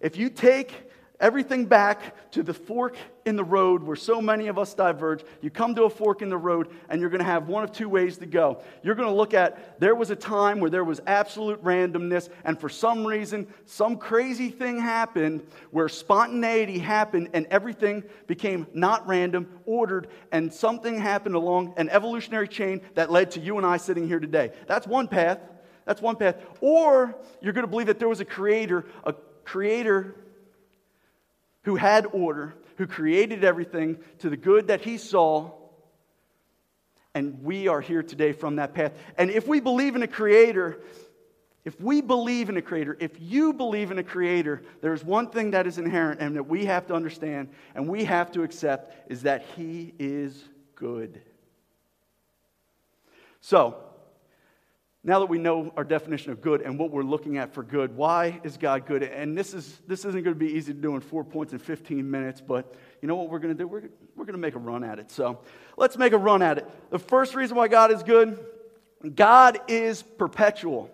If 0.02 0.18
you 0.18 0.30
take 0.30 0.92
everything 1.20 1.66
back 1.66 2.32
to 2.32 2.44
the 2.44 2.54
fork 2.54 2.96
in 3.28 3.36
the 3.36 3.44
road 3.44 3.84
where 3.84 3.96
so 3.96 4.22
many 4.22 4.48
of 4.48 4.58
us 4.58 4.74
diverge. 4.74 5.24
You 5.42 5.50
come 5.52 5.76
to 5.76 5.84
a 5.84 5.90
fork 5.90 6.22
in 6.22 6.30
the 6.30 6.38
road, 6.38 6.70
and 6.90 7.00
you're 7.00 7.10
going 7.10 7.20
to 7.20 7.26
have 7.26 7.48
one 7.48 7.64
of 7.64 7.72
two 7.72 7.90
ways 7.90 8.18
to 8.18 8.26
go. 8.26 8.62
You're 8.82 8.96
going 8.96 9.10
to 9.10 9.14
look 9.14 9.34
at 9.34 9.80
there 9.80 9.94
was 9.94 10.10
a 10.10 10.16
time 10.16 10.60
where 10.60 10.70
there 10.70 10.84
was 10.84 11.02
absolute 11.06 11.64
randomness, 11.64 12.30
and 12.46 12.60
for 12.60 12.70
some 12.70 13.06
reason, 13.06 13.48
some 13.66 13.98
crazy 13.98 14.50
thing 14.50 14.80
happened 14.80 15.46
where 15.72 15.90
spontaneity 15.90 16.80
happened, 16.80 17.30
and 17.34 17.46
everything 17.52 18.04
became 18.26 18.66
not 18.74 19.06
random, 19.06 19.48
ordered, 19.66 20.08
and 20.32 20.52
something 20.52 20.98
happened 21.00 21.36
along 21.36 21.74
an 21.78 21.90
evolutionary 21.90 22.48
chain 22.48 22.82
that 22.96 23.12
led 23.12 23.32
to 23.32 23.40
you 23.40 23.58
and 23.58 23.66
I 23.66 23.78
sitting 23.78 24.08
here 24.08 24.20
today. 24.20 24.52
That's 24.68 24.88
one 24.88 25.08
path. 25.08 25.40
That's 25.86 26.02
one 26.02 26.16
path. 26.16 26.38
Or 26.62 27.16
you're 27.42 27.54
going 27.54 27.66
to 27.66 27.70
believe 27.70 27.88
that 27.88 28.00
there 28.00 28.10
was 28.10 28.20
a 28.20 28.26
creator, 28.26 28.86
a 29.04 29.14
creator 29.44 30.16
who 31.64 31.76
had 31.76 32.06
order, 32.14 32.54
who 32.78 32.88
created 32.88 33.44
everything 33.44 33.98
to 34.20 34.30
the 34.30 34.38
good 34.38 34.68
that 34.68 34.82
he 34.82 34.98
saw. 34.98 35.52
And 37.14 37.44
we 37.44 37.68
are 37.68 37.82
here 37.82 38.04
today 38.04 38.32
from 38.32 38.58
that 38.58 38.74
path. 38.74 38.94
And 39.18 39.30
if 39.30 39.48
we 39.48 39.60
believe 39.60 39.96
in 39.96 40.04
a 40.04 40.08
creator, 40.08 40.80
if 41.66 41.82
we 41.82 42.02
believe 42.02 42.50
in 42.50 42.58
a 42.58 42.62
creator, 42.62 42.96
if 43.00 43.20
you 43.20 43.52
believe 43.52 43.92
in 43.92 43.98
a 43.98 44.04
creator, 44.04 44.64
there's 44.82 45.04
one 45.04 45.30
thing 45.30 45.52
that 45.52 45.68
is 45.68 45.78
inherent 45.78 46.22
and 46.22 46.36
that 46.36 46.44
we 46.44 46.66
have 46.66 46.88
to 46.88 46.94
understand 46.94 47.50
and 47.76 47.90
we 47.90 48.06
have 48.06 48.32
to 48.34 48.44
accept 48.44 49.12
is 49.12 49.24
that 49.24 49.44
he 49.56 49.94
is 50.00 50.48
good. 50.76 51.22
So, 53.42 53.84
now 55.08 55.20
that 55.20 55.28
we 55.28 55.38
know 55.38 55.72
our 55.78 55.86
definition 55.86 56.34
of 56.34 56.42
good 56.42 56.62
and 56.62 56.78
what 56.78 56.92
we're 56.92 57.02
looking 57.02 57.38
at 57.38 57.54
for 57.54 57.64
good, 57.64 57.96
why 57.96 58.42
is 58.44 58.58
God 58.58 58.86
good? 58.86 59.04
And 59.04 59.38
this, 59.38 59.54
is, 59.54 59.80
this 59.88 60.04
isn't 60.04 60.22
going 60.22 60.36
to 60.36 60.40
be 60.40 60.52
easy 60.52 60.74
to 60.74 60.80
do 60.80 60.96
in 60.96 61.02
four 61.02 61.24
points 61.24 61.54
in 61.54 61.60
15 61.60 62.12
minutes, 62.12 62.42
but 62.42 62.76
you 63.02 63.08
know 63.08 63.16
what 63.16 63.30
we're 63.30 63.40
going 63.40 63.56
to 63.56 63.58
do? 63.58 63.66
We're, 63.70 63.84
we're 64.18 64.26
going 64.26 64.34
to 64.34 64.42
make 64.42 64.56
a 64.56 64.60
run 64.60 64.84
at 64.84 65.00
it. 65.00 65.10
So 65.10 65.40
let's 65.78 65.98
make 65.98 66.12
a 66.12 66.18
run 66.18 66.42
at 66.42 66.58
it. 66.58 66.70
The 66.92 67.00
first 67.00 67.36
reason 67.36 67.56
why 67.56 67.70
God 67.70 67.90
is 67.92 68.04
good 68.04 68.38
God 69.16 69.60
is 69.70 70.04
perpetual. 70.04 70.92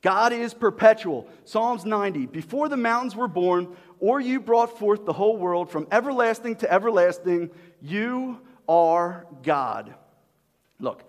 God 0.00 0.32
is 0.32 0.54
perpetual. 0.54 1.28
Psalms 1.44 1.84
90 1.84 2.26
Before 2.26 2.70
the 2.70 2.78
mountains 2.78 3.14
were 3.14 3.28
born, 3.28 3.76
or 3.98 4.20
you 4.20 4.40
brought 4.40 4.78
forth 4.78 5.04
the 5.04 5.12
whole 5.12 5.36
world 5.36 5.70
from 5.70 5.86
everlasting 5.92 6.56
to 6.56 6.72
everlasting, 6.72 7.50
you 7.82 8.40
are 8.66 9.26
God. 9.42 9.94
Look, 10.78 11.04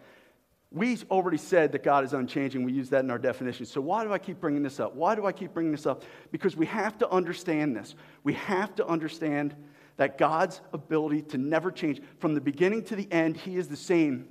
we 0.71 0.97
already 1.09 1.37
said 1.37 1.73
that 1.73 1.83
God 1.83 2.05
is 2.05 2.13
unchanging. 2.13 2.63
We 2.63 2.71
use 2.71 2.89
that 2.91 3.03
in 3.03 3.11
our 3.11 3.19
definition. 3.19 3.65
So, 3.65 3.81
why 3.81 4.05
do 4.05 4.13
I 4.13 4.17
keep 4.17 4.39
bringing 4.39 4.63
this 4.63 4.79
up? 4.79 4.95
Why 4.95 5.15
do 5.15 5.25
I 5.25 5.33
keep 5.33 5.53
bringing 5.53 5.71
this 5.73 5.85
up? 5.85 6.03
Because 6.31 6.55
we 6.55 6.65
have 6.67 6.97
to 6.99 7.09
understand 7.09 7.75
this. 7.75 7.95
We 8.23 8.33
have 8.33 8.73
to 8.75 8.87
understand 8.87 9.53
that 9.97 10.17
God's 10.17 10.61
ability 10.71 11.23
to 11.23 11.37
never 11.37 11.71
change, 11.71 12.01
from 12.19 12.33
the 12.33 12.41
beginning 12.41 12.83
to 12.85 12.95
the 12.95 13.11
end, 13.11 13.35
He 13.35 13.57
is 13.57 13.67
the 13.67 13.75
same. 13.75 14.29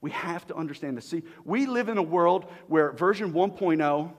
We 0.00 0.10
have 0.10 0.46
to 0.48 0.54
understand 0.54 0.96
this. 0.96 1.08
See, 1.08 1.22
we 1.44 1.66
live 1.66 1.88
in 1.88 1.96
a 1.96 2.02
world 2.02 2.50
where 2.68 2.92
version 2.92 3.32
1.0 3.32 4.12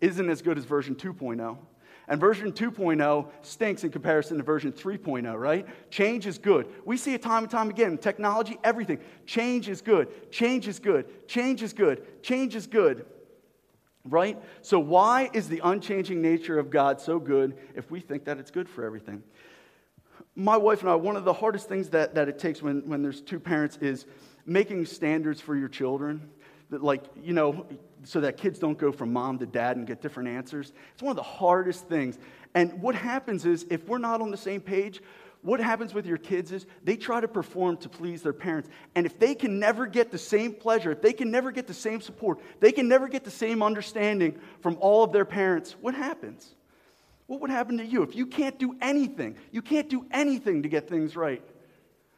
isn't 0.00 0.30
as 0.30 0.42
good 0.42 0.56
as 0.56 0.64
version 0.64 0.94
2.0. 0.94 1.58
And 2.08 2.20
version 2.20 2.52
2.0 2.52 3.28
stinks 3.42 3.82
in 3.82 3.90
comparison 3.90 4.36
to 4.36 4.44
version 4.44 4.72
3.0, 4.72 5.38
right? 5.38 5.66
Change 5.90 6.26
is 6.26 6.38
good. 6.38 6.68
We 6.84 6.96
see 6.96 7.14
it 7.14 7.22
time 7.22 7.42
and 7.42 7.50
time 7.50 7.68
again. 7.68 7.98
Technology, 7.98 8.58
everything. 8.62 9.00
Change 9.26 9.68
is 9.68 9.80
good. 9.80 10.30
Change 10.30 10.68
is 10.68 10.78
good. 10.78 11.26
Change 11.26 11.62
is 11.62 11.72
good. 11.72 12.22
Change 12.22 12.54
is 12.54 12.66
good. 12.66 13.06
Right? 14.04 14.40
So, 14.62 14.78
why 14.78 15.30
is 15.32 15.48
the 15.48 15.60
unchanging 15.64 16.22
nature 16.22 16.60
of 16.60 16.70
God 16.70 17.00
so 17.00 17.18
good 17.18 17.58
if 17.74 17.90
we 17.90 17.98
think 17.98 18.24
that 18.26 18.38
it's 18.38 18.52
good 18.52 18.68
for 18.68 18.84
everything? 18.84 19.24
My 20.36 20.56
wife 20.56 20.82
and 20.82 20.90
I, 20.90 20.94
one 20.94 21.16
of 21.16 21.24
the 21.24 21.32
hardest 21.32 21.68
things 21.68 21.88
that, 21.88 22.14
that 22.14 22.28
it 22.28 22.38
takes 22.38 22.62
when, 22.62 22.86
when 22.86 23.02
there's 23.02 23.20
two 23.20 23.40
parents 23.40 23.78
is 23.80 24.06
making 24.44 24.86
standards 24.86 25.40
for 25.40 25.56
your 25.56 25.68
children. 25.68 26.30
That, 26.70 26.82
like, 26.82 27.04
you 27.22 27.32
know, 27.32 27.66
so 28.02 28.20
that 28.20 28.36
kids 28.36 28.58
don't 28.58 28.76
go 28.76 28.90
from 28.90 29.12
mom 29.12 29.38
to 29.38 29.46
dad 29.46 29.76
and 29.76 29.86
get 29.86 30.02
different 30.02 30.28
answers. 30.28 30.72
It's 30.94 31.02
one 31.02 31.10
of 31.10 31.16
the 31.16 31.22
hardest 31.22 31.86
things. 31.88 32.18
And 32.54 32.82
what 32.82 32.94
happens 32.94 33.44
is, 33.46 33.66
if 33.70 33.86
we're 33.86 33.98
not 33.98 34.20
on 34.20 34.30
the 34.30 34.36
same 34.36 34.60
page, 34.60 35.00
what 35.42 35.60
happens 35.60 35.94
with 35.94 36.06
your 36.06 36.16
kids 36.16 36.50
is 36.50 36.66
they 36.82 36.96
try 36.96 37.20
to 37.20 37.28
perform 37.28 37.76
to 37.78 37.88
please 37.88 38.20
their 38.22 38.32
parents. 38.32 38.68
And 38.96 39.06
if 39.06 39.16
they 39.18 39.32
can 39.34 39.60
never 39.60 39.86
get 39.86 40.10
the 40.10 40.18
same 40.18 40.52
pleasure, 40.52 40.90
if 40.90 41.00
they 41.00 41.12
can 41.12 41.30
never 41.30 41.52
get 41.52 41.68
the 41.68 41.74
same 41.74 42.00
support, 42.00 42.40
they 42.58 42.72
can 42.72 42.88
never 42.88 43.06
get 43.06 43.22
the 43.22 43.30
same 43.30 43.62
understanding 43.62 44.40
from 44.60 44.76
all 44.80 45.04
of 45.04 45.12
their 45.12 45.24
parents, 45.24 45.76
what 45.80 45.94
happens? 45.94 46.54
What 47.28 47.40
would 47.40 47.50
happen 47.50 47.78
to 47.78 47.86
you 47.86 48.02
if 48.02 48.16
you 48.16 48.26
can't 48.26 48.58
do 48.58 48.76
anything? 48.80 49.36
You 49.52 49.62
can't 49.62 49.88
do 49.88 50.06
anything 50.10 50.62
to 50.64 50.68
get 50.68 50.88
things 50.88 51.14
right. 51.14 51.42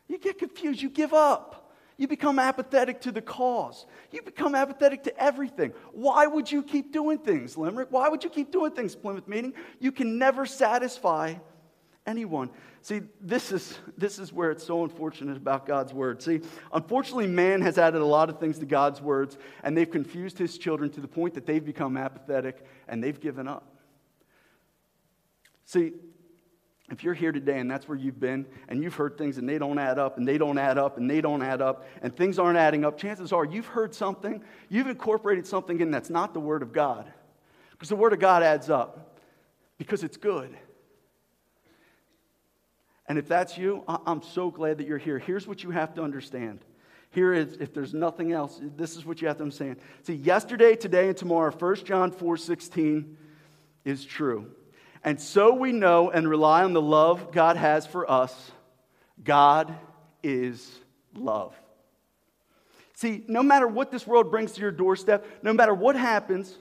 You 0.07 0.19
get 0.19 0.39
confused, 0.39 0.81
you 0.81 0.89
give 0.89 1.13
up. 1.13 1.58
You 1.99 2.07
become 2.07 2.39
apathetic 2.39 3.01
to 3.03 3.13
the 3.13 3.21
cause. 3.21 3.85
You 4.13 4.23
become 4.23 4.55
apathetic 4.55 5.03
to 5.03 5.23
everything. 5.23 5.73
Why 5.93 6.27
would 6.27 6.51
you 6.51 6.63
keep 6.63 6.93
doing 6.93 7.19
things, 7.19 7.59
Limerick? 7.59 7.89
Why 7.91 8.09
would 8.09 8.23
you 8.23 8.31
keep 8.31 8.53
doing 8.53 8.71
things, 8.71 8.95
Plymouth 8.95 9.27
Meeting? 9.27 9.53
You 9.81 9.91
can 9.91 10.17
never 10.17 10.47
satisfy 10.47 11.35
anyone. 12.07 12.51
See, 12.83 13.01
this 13.21 13.51
is, 13.51 13.79
this 13.97 14.21
is 14.21 14.33
where 14.33 14.53
it's 14.53 14.65
so 14.65 14.85
unfortunate 14.85 15.37
about 15.37 15.67
God's 15.67 15.93
word. 15.93 16.23
See, 16.23 16.41
unfortunately, 16.73 17.27
man 17.27 17.61
has 17.63 17.79
added 17.79 18.01
a 18.01 18.07
lot 18.07 18.31
of 18.31 18.39
things 18.39 18.61
to 18.61 18.67
God's 18.67 19.03
words, 19.03 19.37
and 19.65 19.77
they've 19.77 19.91
confused 19.91 20.39
his 20.39 20.57
children 20.57 20.91
to 20.91 21.01
the 21.01 21.09
point 21.09 21.35
that 21.35 21.47
they've 21.47 21.65
become 21.65 21.97
apathetic 21.97 22.65
and 22.87 23.03
they've 23.03 23.21
given 23.21 23.49
up. 23.49 23.75
See, 25.65 25.93
if 26.91 27.05
you're 27.05 27.15
here 27.15 27.33
today 27.33 27.59
and 27.59 27.71
that's 27.71 27.87
where 27.87 27.99
you've 27.99 28.19
been 28.19 28.47
and 28.69 28.83
you've 28.83 28.95
heard 28.95 29.19
things 29.19 29.39
and 29.39 29.49
they 29.49 29.59
don't 29.59 29.79
add 29.79 29.99
up 29.99 30.17
and 30.17 30.27
they 30.27 30.39
don't 30.39 30.59
add 30.59 30.79
up 30.79 30.97
and 30.97 31.11
they 31.11 31.21
don't 31.21 31.43
add 31.43 31.61
up 31.61 31.87
and 32.03 32.17
things 32.17 32.39
aren't 32.39 32.59
adding 32.59 32.85
up, 32.85 32.99
chances 32.99 33.33
are 33.33 33.45
you've 33.45 33.67
heard 33.67 33.95
something, 33.95 34.43
you've 34.69 34.87
incorporated 34.87 35.47
something 35.47 35.81
in 35.81 35.91
that's 35.91 36.11
not 36.11 36.33
the 36.33 36.41
Word 36.41 36.63
of 36.63 36.73
God. 36.73 37.13
Because 37.73 37.91
the 37.91 37.97
Word 37.97 38.13
of 38.13 38.19
God 38.19 38.43
adds 38.43 38.71
up 38.71 39.19
because 39.77 40.03
it's 40.03 40.17
good. 40.17 40.57
And 43.07 43.19
if 43.19 43.29
that's 43.29 43.57
you, 43.57 43.85
I'm 43.89 44.23
so 44.23 44.51
glad 44.51 44.79
that 44.79 44.87
you're 44.87 44.99
here. 44.99 45.19
Here's 45.19 45.47
what 45.47 45.63
you 45.63 45.71
have 45.71 45.95
to 45.95 46.03
understand. 46.03 46.61
Here 47.11 47.33
is, 47.33 47.57
if 47.59 47.73
there's 47.73 47.95
nothing 47.95 48.33
else, 48.33 48.61
this 48.77 48.97
is 48.97 49.07
what 49.07 49.23
you 49.23 49.29
have 49.29 49.39
to 49.39 49.45
understand. 49.45 49.77
See, 50.03 50.15
yesterday, 50.15 50.77
today, 50.77 51.09
and 51.09 51.17
tomorrow, 51.17 51.51
1 51.51 51.77
John 51.85 52.11
4 52.11 52.37
16 52.37 53.17
is 53.87 54.05
true. 54.05 54.51
And 55.05 55.21
so 55.21 55.55
we 55.55 55.73
know 55.73 56.11
and 56.11 56.29
rely 56.29 56.65
on 56.65 56.73
the 56.73 56.83
love 56.83 57.33
God 57.33 57.57
has 57.57 57.87
for 57.87 58.11
us. 58.11 58.51
God 59.23 59.75
is 60.23 60.71
love. 61.15 61.55
See, 62.95 63.23
no 63.29 63.43
matter 63.43 63.69
what 63.69 63.93
this 63.93 64.07
world 64.07 64.31
brings 64.31 64.53
to 64.53 64.61
your 64.61 64.73
doorstep, 64.73 65.25
no 65.43 65.53
matter 65.53 65.73
what 65.73 65.95
happens, 65.95 66.53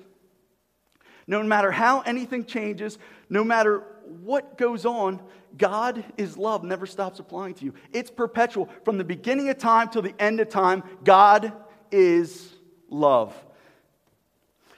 no 1.25 1.41
matter 1.41 1.72
how 1.72 2.01
anything 2.01 2.46
changes, 2.46 2.98
no 3.29 3.44
matter 3.44 3.84
what 4.24 4.58
goes 4.58 4.86
on, 4.86 5.20
God 5.58 6.03
is 6.15 6.38
love, 6.38 6.63
never 6.63 6.86
stops 6.86 7.20
applying 7.20 7.56
to 7.56 7.65
you. 7.65 7.74
It's 7.91 8.12
perpetual. 8.12 8.70
From 8.86 8.98
the 8.98 9.03
beginning 9.03 9.50
of 9.50 9.58
time 9.58 9.89
till 9.89 10.03
the 10.03 10.13
end 10.22 10.39
of 10.39 10.50
time, 10.50 10.84
God 11.03 11.53
is 11.91 12.53
love. 12.89 13.34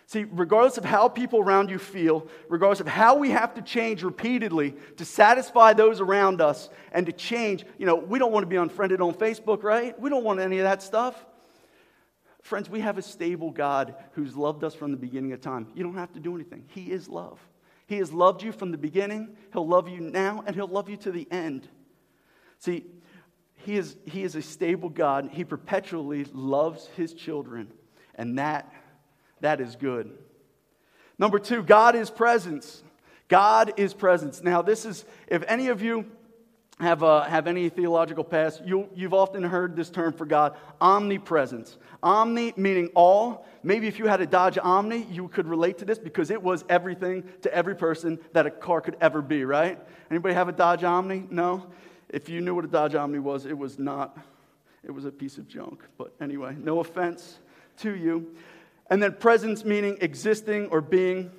See, 0.10 0.26
regardless 0.32 0.80
of 0.80 0.86
how 0.86 1.08
people 1.08 1.40
around 1.40 1.70
you 1.70 1.78
feel, 1.78 2.28
regardless 2.48 2.80
of 2.80 2.88
how 2.88 3.18
we 3.18 3.30
have 3.30 3.54
to 3.54 3.62
change 3.62 4.02
repeatedly 4.02 4.74
to 4.98 5.06
satisfy 5.06 5.74
those 5.74 6.02
around 6.02 6.42
us 6.42 6.72
and 6.92 7.06
to 7.06 7.12
change, 7.12 7.64
you 7.78 7.86
know, 7.86 7.94
we 7.94 8.18
don't 8.18 8.32
want 8.32 8.42
to 8.42 8.48
be 8.48 8.56
unfriended 8.56 9.02
on 9.02 9.14
Facebook, 9.14 9.62
right? 9.62 10.00
We 10.02 10.10
don't 10.10 10.24
want 10.24 10.40
any 10.40 10.58
of 10.58 10.64
that 10.64 10.82
stuff. 10.82 11.28
Friends, 12.42 12.72
we 12.72 12.80
have 12.80 12.98
a 12.98 13.04
stable 13.04 13.52
God 13.52 13.94
who's 14.14 14.36
loved 14.36 14.64
us 14.64 14.74
from 14.74 14.90
the 14.90 14.98
beginning 14.98 15.32
of 15.32 15.42
time. 15.42 15.68
You 15.76 15.84
don't 15.84 15.94
have 15.94 16.12
to 16.14 16.20
do 16.20 16.34
anything. 16.34 16.64
He 16.70 16.92
is 16.92 17.08
love. 17.08 17.40
He 17.86 17.98
has 17.98 18.12
loved 18.12 18.42
you 18.42 18.52
from 18.52 18.72
the 18.72 18.80
beginning, 18.80 19.38
He'll 19.54 19.68
love 19.68 19.88
you 19.88 20.00
now, 20.00 20.44
and 20.48 20.56
He'll 20.56 20.68
love 20.68 20.90
you 20.90 20.98
to 20.98 21.12
the 21.12 21.28
end. 21.30 21.68
See, 22.58 22.84
He 23.58 23.78
is, 23.78 23.96
he 24.06 24.24
is 24.24 24.34
a 24.34 24.42
stable 24.42 24.90
God. 24.90 25.30
He 25.32 25.44
perpetually 25.44 26.26
loves 26.34 26.88
His 26.98 27.14
children, 27.14 27.72
and 28.16 28.40
that 28.40 28.74
that 29.42 29.62
is 29.62 29.76
good. 29.76 30.12
Number 31.18 31.40
two, 31.40 31.64
God 31.64 31.96
is 31.96 32.10
presence. 32.10 32.82
God 33.28 33.74
is 33.78 33.94
presence. 33.94 34.42
Now, 34.42 34.62
this 34.62 34.86
is, 34.86 35.06
if 35.28 35.44
any 35.48 35.68
of 35.68 35.82
you 35.82 36.06
have, 36.80 37.04
uh, 37.04 37.24
have 37.24 37.46
any 37.46 37.70
theological 37.70 38.24
past, 38.24 38.62
you, 38.66 38.90
you've 38.96 39.14
often 39.14 39.44
heard 39.44 39.76
this 39.76 39.90
term 39.90 40.14
for 40.14 40.26
God 40.26 40.56
omnipresence. 40.80 41.78
Omni 42.02 42.54
meaning 42.56 42.90
all. 42.96 43.46
Maybe 43.62 43.88
if 43.88 44.00
you 44.00 44.08
had 44.08 44.22
a 44.22 44.26
Dodge 44.26 44.58
Omni, 44.58 45.06
you 45.12 45.28
could 45.28 45.46
relate 45.46 45.78
to 45.80 45.86
this 45.86 46.00
because 46.00 46.32
it 46.32 46.42
was 46.42 46.64
everything 46.70 47.24
to 47.42 47.54
every 47.54 47.76
person 47.76 48.18
that 48.32 48.46
a 48.46 48.52
car 48.52 48.80
could 48.80 48.96
ever 49.02 49.22
be, 49.22 49.44
right? 49.44 49.78
Anybody 50.10 50.34
have 50.34 50.48
a 50.48 50.54
Dodge 50.54 50.84
Omni? 50.84 51.28
No? 51.30 51.68
If 52.08 52.30
you 52.30 52.40
knew 52.40 52.56
what 52.56 52.66
a 52.66 52.70
Dodge 52.70 52.96
Omni 52.96 53.20
was, 53.20 53.46
it 53.46 53.58
was 53.58 53.78
not, 53.78 54.18
it 54.84 54.92
was 54.92 55.04
a 55.06 55.12
piece 55.12 55.38
of 55.38 55.48
junk. 55.48 55.84
But 55.98 56.14
anyway, 56.22 56.56
no 56.58 56.80
offense 56.80 57.40
to 57.80 57.96
you. 57.96 58.34
And 58.90 59.02
then 59.02 59.14
presence 59.14 59.64
meaning 59.64 59.98
existing 60.02 60.68
or 60.68 60.82
being. 60.82 61.32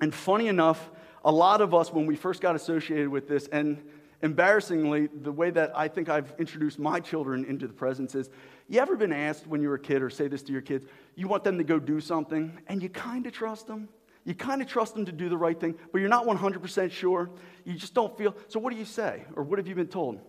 And 0.00 0.14
funny 0.14 0.48
enough, 0.48 0.90
a 1.24 1.30
lot 1.30 1.60
of 1.60 1.74
us, 1.74 1.92
when 1.92 2.06
we 2.06 2.16
first 2.16 2.40
got 2.40 2.56
associated 2.56 3.08
with 3.08 3.28
this, 3.28 3.46
and 3.48 3.82
embarrassingly, 4.22 5.08
the 5.08 5.32
way 5.32 5.50
that 5.50 5.72
I 5.76 5.88
think 5.88 6.08
I've 6.08 6.34
introduced 6.38 6.78
my 6.78 7.00
children 7.00 7.44
into 7.44 7.66
the 7.66 7.72
presence 7.72 8.14
is 8.14 8.30
you 8.68 8.80
ever 8.80 8.96
been 8.96 9.12
asked 9.12 9.46
when 9.46 9.60
you 9.60 9.68
were 9.68 9.74
a 9.74 9.80
kid, 9.80 10.02
or 10.02 10.10
say 10.10 10.28
this 10.28 10.42
to 10.44 10.52
your 10.52 10.62
kids, 10.62 10.86
you 11.14 11.28
want 11.28 11.44
them 11.44 11.58
to 11.58 11.64
go 11.64 11.78
do 11.78 12.00
something, 12.00 12.58
and 12.68 12.82
you 12.82 12.88
kind 12.88 13.26
of 13.26 13.32
trust 13.32 13.66
them? 13.66 13.88
You 14.24 14.34
kind 14.34 14.62
of 14.62 14.68
trust 14.68 14.94
them 14.94 15.04
to 15.06 15.12
do 15.12 15.28
the 15.28 15.36
right 15.36 15.58
thing, 15.58 15.74
but 15.90 15.98
you're 15.98 16.08
not 16.08 16.26
100% 16.26 16.90
sure. 16.92 17.30
You 17.64 17.74
just 17.74 17.92
don't 17.92 18.16
feel. 18.16 18.36
So, 18.48 18.60
what 18.60 18.72
do 18.72 18.78
you 18.78 18.84
say? 18.84 19.24
Or 19.34 19.42
what 19.42 19.58
have 19.58 19.66
you 19.66 19.74
been 19.74 19.88
told? 19.88 20.20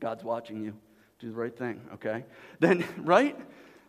God's 0.00 0.24
watching 0.24 0.62
you. 0.64 0.74
Do 1.18 1.28
the 1.28 1.34
right 1.34 1.56
thing, 1.56 1.80
okay? 1.94 2.24
Then, 2.58 2.84
right? 2.98 3.38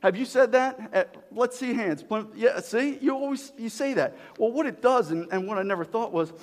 Have 0.03 0.17
you 0.17 0.25
said 0.25 0.51
that? 0.51 0.89
Uh, 0.93 1.03
let's 1.31 1.57
see 1.57 1.73
hands. 1.73 2.03
Yeah, 2.35 2.59
see? 2.59 2.97
You 2.99 3.15
always 3.15 3.53
you 3.57 3.69
say 3.69 3.93
that. 3.93 4.17
Well, 4.37 4.51
what 4.51 4.65
it 4.65 4.81
does, 4.81 5.11
and, 5.11 5.31
and 5.31 5.47
what 5.47 5.57
I 5.57 5.63
never 5.63 5.85
thought 5.85 6.11
was, 6.11 6.33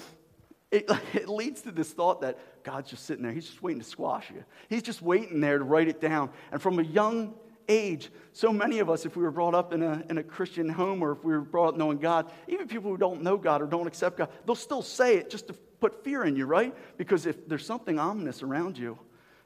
it, 0.70 0.90
it 1.12 1.28
leads 1.28 1.60
to 1.62 1.70
this 1.70 1.92
thought 1.92 2.22
that 2.22 2.38
God's 2.64 2.88
just 2.88 3.04
sitting 3.04 3.22
there. 3.22 3.32
He's 3.32 3.44
just 3.44 3.62
waiting 3.62 3.82
to 3.82 3.86
squash 3.86 4.30
you. 4.30 4.44
He's 4.70 4.82
just 4.82 5.02
waiting 5.02 5.40
there 5.40 5.58
to 5.58 5.64
write 5.64 5.88
it 5.88 6.00
down. 6.00 6.30
And 6.50 6.60
from 6.62 6.78
a 6.78 6.82
young 6.82 7.34
age, 7.68 8.10
so 8.32 8.50
many 8.50 8.78
of 8.78 8.88
us, 8.88 9.04
if 9.04 9.14
we 9.14 9.22
were 9.22 9.30
brought 9.30 9.54
up 9.54 9.74
in 9.74 9.82
a, 9.82 10.02
in 10.08 10.16
a 10.16 10.22
Christian 10.22 10.70
home 10.70 11.02
or 11.02 11.12
if 11.12 11.22
we 11.22 11.32
were 11.32 11.42
brought 11.42 11.68
up 11.68 11.76
knowing 11.76 11.98
God, 11.98 12.32
even 12.48 12.66
people 12.66 12.90
who 12.90 12.96
don't 12.96 13.22
know 13.22 13.36
God 13.36 13.60
or 13.60 13.66
don't 13.66 13.86
accept 13.86 14.16
God, 14.16 14.30
they'll 14.46 14.54
still 14.54 14.80
say 14.80 15.16
it 15.16 15.28
just 15.28 15.48
to 15.48 15.52
put 15.52 16.02
fear 16.02 16.24
in 16.24 16.34
you, 16.34 16.46
right? 16.46 16.74
Because 16.96 17.26
if 17.26 17.46
there's 17.46 17.66
something 17.66 17.98
ominous 17.98 18.42
around 18.42 18.78
you, 18.78 18.98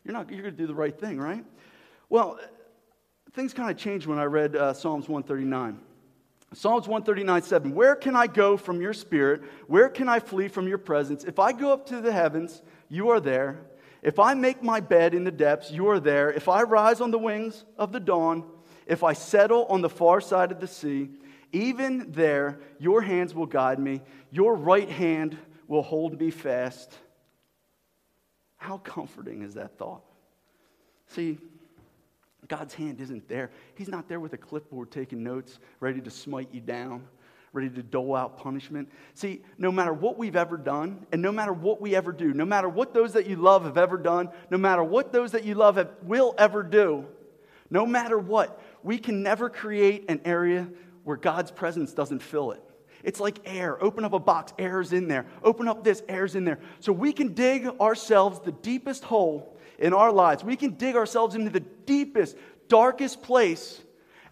you're 0.05 0.15
not 0.15 0.31
you're 0.31 0.43
going 0.43 0.55
to 0.55 0.63
do 0.63 0.69
the 0.69 0.75
right 0.75 0.97
thing, 0.97 1.19
right? 1.19 1.45
Well, 2.09 2.39
things 3.35 3.53
kind 3.53 3.71
of 3.71 3.77
changed 3.77 4.07
when 4.07 4.19
I 4.19 4.25
read 4.25 4.55
uh, 4.55 4.73
Psalms 4.73 5.09
139. 5.09 5.79
Psalms 6.53 6.87
139, 6.87 7.43
7. 7.43 7.75
Where 7.75 7.97
can 7.97 8.15
I 8.15 8.29
go 8.29 8.57
from 8.57 8.81
your 8.81 8.93
spirit? 8.93 9.43
Where 9.67 9.89
can 9.89 10.09
I 10.09 10.21
flee 10.21 10.47
from 10.47 10.69
your 10.69 10.79
presence? 10.79 11.25
If 11.25 11.41
I 11.41 11.53
go 11.53 11.73
up 11.73 11.87
to 11.87 12.01
the 12.01 12.13
heavens, 12.13 12.63
you 12.89 13.11
are 13.11 13.19
there. 13.19 13.61
If 14.03 14.21
I 14.21 14.35
make 14.35 14.63
my 14.63 14.79
bed 14.79 15.15
in 15.15 15.25
the 15.25 15.33
depths, 15.33 15.73
you 15.73 15.89
are 15.89 15.99
there. 15.99 16.31
If 16.31 16.49
I 16.49 16.63
rise 16.63 17.01
on 17.01 17.11
the 17.11 17.19
wings 17.19 17.65
of 17.77 17.91
the 17.91 17.99
dawn, 17.99 18.45
if 18.87 19.03
I 19.03 19.15
settle 19.15 19.65
on 19.65 19.81
the 19.81 19.89
far 19.89 20.21
side 20.21 20.53
of 20.53 20.61
the 20.61 20.69
sea, 20.69 21.11
even 21.51 22.13
there 22.13 22.61
your 22.79 23.01
hands 23.01 23.35
will 23.35 23.47
guide 23.47 23.81
me, 23.81 24.01
your 24.31 24.55
right 24.55 24.89
hand 24.89 25.37
will 25.67 25.83
hold 25.83 26.21
me 26.21 26.31
fast. 26.31 26.97
How 28.59 28.79
comforting 28.79 29.43
is 29.43 29.55
that 29.55 29.77
thought? 29.77 30.05
See, 31.09 31.39
God's 32.49 32.75
hand 32.75 33.01
isn't 33.01 33.29
there. 33.29 33.51
He's 33.75 33.89
not 33.89 34.09
there 34.09 34.21
with 34.21 34.33
a 34.33 34.39
clipboard 34.39 34.91
taking 34.91 35.23
notes, 35.23 35.59
ready 35.81 36.01
to 36.01 36.11
smite 36.11 36.49
you 36.53 36.61
down, 36.61 37.07
ready 37.53 37.71
to 37.71 37.83
dole 37.83 38.15
out 38.15 38.39
punishment. 38.39 38.91
See, 39.15 39.43
no 39.59 39.73
matter 39.73 39.93
what 39.93 40.19
we've 40.19 40.37
ever 40.37 40.57
done, 40.57 41.07
and 41.13 41.23
no 41.23 41.33
matter 41.33 41.53
what 41.53 41.81
we 41.81 41.95
ever 41.95 42.13
do, 42.13 42.35
no 42.35 42.45
matter 42.45 42.69
what 42.69 42.93
those 42.93 43.13
that 43.15 43.27
you 43.27 43.37
love 43.37 43.65
have 43.65 43.79
ever 43.79 43.97
done, 43.97 44.29
no 44.51 44.59
matter 44.59 44.83
what 44.83 45.13
those 45.13 45.33
that 45.33 45.45
you 45.45 45.55
love 45.55 45.77
have, 45.77 45.91
will 46.03 46.35
ever 46.37 46.63
do, 46.63 47.07
no 47.71 47.87
matter 47.87 48.19
what, 48.19 48.61
we 48.83 48.99
can 48.99 49.23
never 49.23 49.49
create 49.49 50.05
an 50.09 50.21
area 50.25 50.69
where 51.05 51.17
God's 51.17 51.51
presence 51.51 51.93
doesn't 51.93 52.21
fill 52.21 52.53
it. 52.53 52.63
It's 53.03 53.21
like 53.21 53.41
air. 53.45 53.83
Open 53.83 54.05
up 54.05 54.15
a 54.15 54.19
box, 54.19 54.53
air's 54.59 54.93
in 54.93 55.09
there. 55.09 55.27
Open 55.43 55.69
up 55.69 55.85
this, 55.85 56.03
air's 56.09 56.35
in 56.35 56.45
there. 56.45 56.59
So 56.81 56.93
we 56.93 57.13
can 57.13 57.35
dig 57.35 57.67
ourselves 57.81 58.41
the 58.41 58.53
deepest 58.53 59.05
hole 59.05 59.54
in 59.79 59.93
our 59.93 60.13
lives. 60.13 60.45
We 60.45 60.57
can 60.57 60.73
dig 60.73 60.97
ourselves 60.97 61.35
into 61.35 61.51
the 61.51 61.61
deepest, 61.61 62.37
darkest 62.69 63.23
place, 63.23 63.81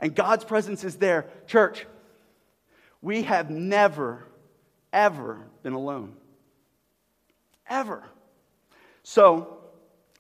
and 0.00 0.14
God's 0.14 0.44
presence 0.44 0.84
is 0.84 0.96
there. 0.96 1.26
Church, 1.46 1.86
we 3.00 3.22
have 3.22 3.50
never, 3.50 4.26
ever 4.92 5.46
been 5.62 5.72
alone. 5.72 6.14
Ever. 7.68 8.02
So, 9.02 9.58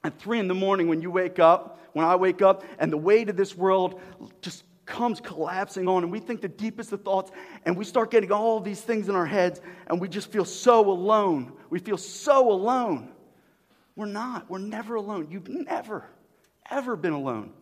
at 0.04 0.18
three 0.20 0.38
in 0.38 0.48
the 0.48 0.54
morning, 0.54 0.88
when 0.88 1.00
you 1.00 1.10
wake 1.10 1.38
up, 1.38 1.80
when 1.92 2.04
I 2.04 2.16
wake 2.16 2.42
up, 2.42 2.64
and 2.78 2.92
the 2.92 2.96
weight 2.96 3.28
of 3.28 3.36
this 3.36 3.56
world 3.56 4.00
just 4.40 4.64
comes 4.86 5.20
collapsing 5.20 5.86
on, 5.88 6.02
and 6.02 6.10
we 6.10 6.18
think 6.18 6.40
the 6.40 6.48
deepest 6.48 6.92
of 6.92 7.02
thoughts, 7.02 7.30
and 7.64 7.76
we 7.76 7.84
start 7.84 8.10
getting 8.10 8.32
all 8.32 8.60
these 8.60 8.80
things 8.80 9.08
in 9.08 9.14
our 9.14 9.26
heads, 9.26 9.60
and 9.86 10.00
we 10.00 10.08
just 10.08 10.30
feel 10.32 10.44
so 10.44 10.90
alone. 10.90 11.52
We 11.70 11.78
feel 11.78 11.98
so 11.98 12.50
alone. 12.50 13.12
We're 13.96 14.06
not. 14.06 14.48
We're 14.50 14.58
never 14.58 14.94
alone. 14.94 15.28
You've 15.30 15.48
never, 15.48 16.04
ever 16.70 16.96
been 16.96 17.12
alone. 17.12 17.52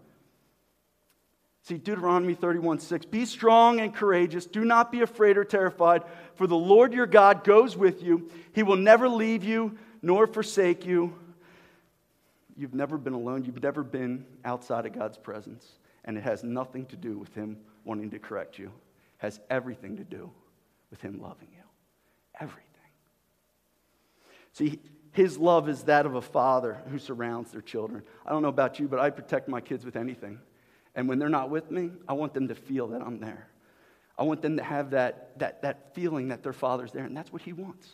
See, 1.62 1.76
Deuteronomy 1.76 2.34
31 2.34 2.80
6. 2.80 3.06
Be 3.06 3.24
strong 3.24 3.80
and 3.80 3.94
courageous. 3.94 4.46
Do 4.46 4.64
not 4.64 4.90
be 4.90 5.02
afraid 5.02 5.36
or 5.36 5.44
terrified, 5.44 6.02
for 6.34 6.46
the 6.46 6.56
Lord 6.56 6.92
your 6.92 7.06
God 7.06 7.44
goes 7.44 7.76
with 7.76 8.02
you. 8.02 8.30
He 8.54 8.62
will 8.62 8.76
never 8.76 9.08
leave 9.08 9.44
you 9.44 9.76
nor 10.02 10.26
forsake 10.26 10.86
you. 10.86 11.14
You've 12.56 12.74
never 12.74 12.98
been 12.98 13.12
alone. 13.12 13.44
You've 13.44 13.62
never 13.62 13.82
been 13.82 14.24
outside 14.44 14.86
of 14.86 14.92
God's 14.92 15.18
presence. 15.18 15.66
And 16.04 16.16
it 16.16 16.22
has 16.22 16.42
nothing 16.42 16.86
to 16.86 16.96
do 16.96 17.18
with 17.18 17.34
Him 17.34 17.58
wanting 17.84 18.10
to 18.10 18.18
correct 18.18 18.58
you, 18.58 18.66
it 18.66 18.72
has 19.18 19.40
everything 19.48 19.96
to 19.96 20.04
do 20.04 20.30
with 20.90 21.00
Him 21.00 21.20
loving 21.20 21.48
you. 21.52 21.62
Everything. 22.38 22.64
See, 24.52 24.80
his 25.12 25.38
love 25.38 25.68
is 25.68 25.84
that 25.84 26.06
of 26.06 26.14
a 26.14 26.22
father 26.22 26.80
who 26.90 26.98
surrounds 26.98 27.50
their 27.50 27.60
children. 27.60 28.02
I 28.24 28.30
don't 28.30 28.42
know 28.42 28.48
about 28.48 28.78
you, 28.78 28.86
but 28.86 29.00
I 29.00 29.10
protect 29.10 29.48
my 29.48 29.60
kids 29.60 29.84
with 29.84 29.96
anything. 29.96 30.38
And 30.94 31.08
when 31.08 31.18
they're 31.18 31.28
not 31.28 31.50
with 31.50 31.70
me, 31.70 31.90
I 32.08 32.12
want 32.12 32.34
them 32.34 32.48
to 32.48 32.54
feel 32.54 32.88
that 32.88 33.02
I'm 33.02 33.18
there. 33.18 33.48
I 34.18 34.22
want 34.24 34.42
them 34.42 34.58
to 34.58 34.62
have 34.62 34.90
that, 34.90 35.38
that, 35.38 35.62
that 35.62 35.94
feeling 35.94 36.28
that 36.28 36.42
their 36.42 36.52
father's 36.52 36.92
there, 36.92 37.04
and 37.04 37.16
that's 37.16 37.32
what 37.32 37.42
he 37.42 37.52
wants. 37.52 37.88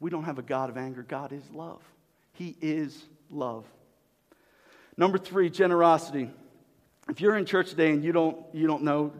We 0.00 0.10
don't 0.10 0.24
have 0.24 0.38
a 0.38 0.42
God 0.42 0.70
of 0.70 0.76
anger. 0.76 1.02
God 1.02 1.32
is 1.32 1.42
love. 1.52 1.82
He 2.32 2.56
is 2.60 3.04
love. 3.30 3.66
Number 4.96 5.18
three, 5.18 5.50
generosity. 5.50 6.30
If 7.08 7.20
you're 7.20 7.36
in 7.36 7.44
church 7.44 7.70
today 7.70 7.90
and 7.90 8.02
you 8.02 8.12
don't, 8.12 8.38
you 8.52 8.66
don't 8.66 8.82
know 8.82 9.12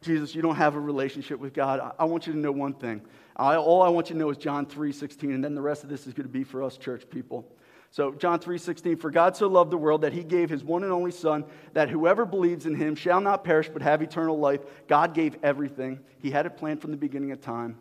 Jesus, 0.00 0.34
you 0.34 0.42
don't 0.42 0.56
have 0.56 0.74
a 0.74 0.80
relationship 0.80 1.38
with 1.38 1.52
God, 1.52 1.80
I, 1.80 1.92
I 2.00 2.04
want 2.04 2.26
you 2.26 2.32
to 2.32 2.38
know 2.38 2.52
one 2.52 2.74
thing 2.74 3.02
I, 3.36 3.56
all 3.56 3.82
I 3.82 3.88
want 3.88 4.10
you 4.10 4.14
to 4.14 4.18
know 4.18 4.30
is 4.30 4.36
John 4.36 4.66
3:16, 4.66 5.34
and 5.34 5.42
then 5.42 5.54
the 5.54 5.62
rest 5.62 5.84
of 5.84 5.88
this 5.88 6.06
is 6.06 6.12
going 6.12 6.26
to 6.26 6.32
be 6.32 6.44
for 6.44 6.62
us 6.62 6.76
church 6.76 7.08
people. 7.08 7.46
So, 7.90 8.12
John 8.12 8.38
3:16, 8.38 8.98
for 8.98 9.10
God 9.10 9.36
so 9.36 9.48
loved 9.48 9.70
the 9.70 9.78
world 9.78 10.02
that 10.02 10.12
he 10.12 10.24
gave 10.24 10.48
his 10.48 10.64
one 10.64 10.82
and 10.82 10.92
only 10.92 11.10
Son, 11.10 11.44
that 11.74 11.90
whoever 11.90 12.24
believes 12.24 12.66
in 12.66 12.74
him 12.74 12.94
shall 12.94 13.20
not 13.20 13.44
perish 13.44 13.68
but 13.68 13.82
have 13.82 14.02
eternal 14.02 14.38
life. 14.38 14.60
God 14.88 15.14
gave 15.14 15.36
everything, 15.42 16.00
he 16.18 16.30
had 16.30 16.46
it 16.46 16.56
planned 16.56 16.80
from 16.80 16.90
the 16.90 16.96
beginning 16.96 17.32
of 17.32 17.40
time, 17.40 17.78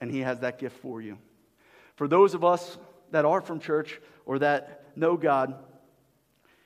and 0.00 0.10
he 0.10 0.20
has 0.20 0.40
that 0.40 0.58
gift 0.58 0.76
for 0.78 1.00
you. 1.00 1.18
For 1.96 2.08
those 2.08 2.34
of 2.34 2.44
us 2.44 2.78
that 3.12 3.24
are 3.24 3.40
from 3.40 3.60
church 3.60 4.00
or 4.26 4.40
that 4.40 4.82
know 4.96 5.16
God, 5.16 5.54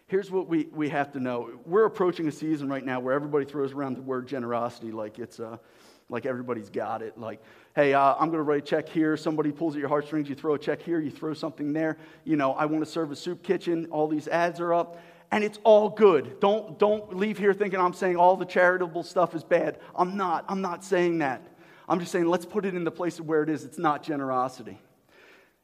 here's 0.06 0.30
what 0.30 0.48
we, 0.48 0.64
we 0.72 0.88
have 0.88 1.12
to 1.12 1.20
know. 1.20 1.60
We're 1.66 1.84
approaching 1.84 2.26
a 2.26 2.32
season 2.32 2.68
right 2.68 2.84
now 2.84 3.00
where 3.00 3.14
everybody 3.14 3.44
throws 3.44 3.72
around 3.72 3.96
the 3.96 4.02
word 4.02 4.26
generosity 4.26 4.90
like 4.90 5.18
it's 5.18 5.38
a 5.38 5.60
like 6.08 6.26
everybody's 6.26 6.70
got 6.70 7.02
it. 7.02 7.18
Like, 7.18 7.42
hey, 7.74 7.94
uh, 7.94 8.14
I'm 8.14 8.28
going 8.28 8.38
to 8.38 8.42
write 8.42 8.62
a 8.62 8.66
check 8.66 8.88
here. 8.88 9.16
Somebody 9.16 9.52
pulls 9.52 9.74
at 9.74 9.80
your 9.80 9.88
heartstrings. 9.88 10.28
You 10.28 10.34
throw 10.34 10.54
a 10.54 10.58
check 10.58 10.82
here. 10.82 11.00
You 11.00 11.10
throw 11.10 11.34
something 11.34 11.72
there. 11.72 11.98
You 12.24 12.36
know, 12.36 12.52
I 12.52 12.66
want 12.66 12.84
to 12.84 12.90
serve 12.90 13.12
a 13.12 13.16
soup 13.16 13.42
kitchen. 13.42 13.86
All 13.90 14.08
these 14.08 14.28
ads 14.28 14.60
are 14.60 14.72
up. 14.72 15.00
And 15.30 15.44
it's 15.44 15.58
all 15.62 15.90
good. 15.90 16.40
Don't, 16.40 16.78
don't 16.78 17.14
leave 17.14 17.36
here 17.38 17.52
thinking 17.52 17.78
I'm 17.78 17.92
saying 17.92 18.16
all 18.16 18.36
the 18.36 18.46
charitable 18.46 19.02
stuff 19.02 19.34
is 19.34 19.44
bad. 19.44 19.78
I'm 19.94 20.16
not. 20.16 20.46
I'm 20.48 20.62
not 20.62 20.84
saying 20.84 21.18
that. 21.18 21.42
I'm 21.88 22.00
just 22.00 22.12
saying 22.12 22.26
let's 22.26 22.46
put 22.46 22.64
it 22.64 22.74
in 22.74 22.84
the 22.84 22.90
place 22.90 23.18
of 23.18 23.26
where 23.26 23.42
it 23.42 23.50
is. 23.50 23.64
It's 23.64 23.78
not 23.78 24.02
generosity. 24.02 24.78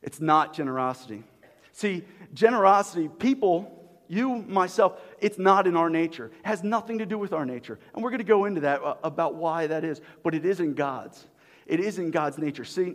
It's 0.02 0.20
not 0.20 0.52
generosity. 0.52 1.24
See, 1.72 2.04
generosity, 2.35 3.09
people 3.09 3.84
you, 4.14 4.37
myself, 4.48 5.00
it's 5.20 5.38
not 5.38 5.66
in 5.66 5.77
our 5.77 5.90
nature. 5.90 6.27
It 6.27 6.46
has 6.46 6.62
nothing 6.62 6.98
to 6.98 7.07
do 7.07 7.18
with 7.18 7.33
our 7.33 7.44
nature. 7.44 7.79
And 7.94 8.03
we're 8.03 8.11
going 8.11 8.18
to 8.18 8.24
go 8.24 8.44
into 8.44 8.62
that 8.62 8.83
uh, 8.83 8.96
about 9.03 9.35
why 9.35 9.66
that 9.66 9.85
is, 9.85 10.00
but 10.22 10.35
it 10.35 10.44
is 10.44 10.61
in 10.61 10.74
God's. 10.74 11.27
It 11.66 11.81
is 11.81 11.98
in 11.98 12.11
God's 12.11 12.38
nature. 12.38 12.64
See, 12.64 12.94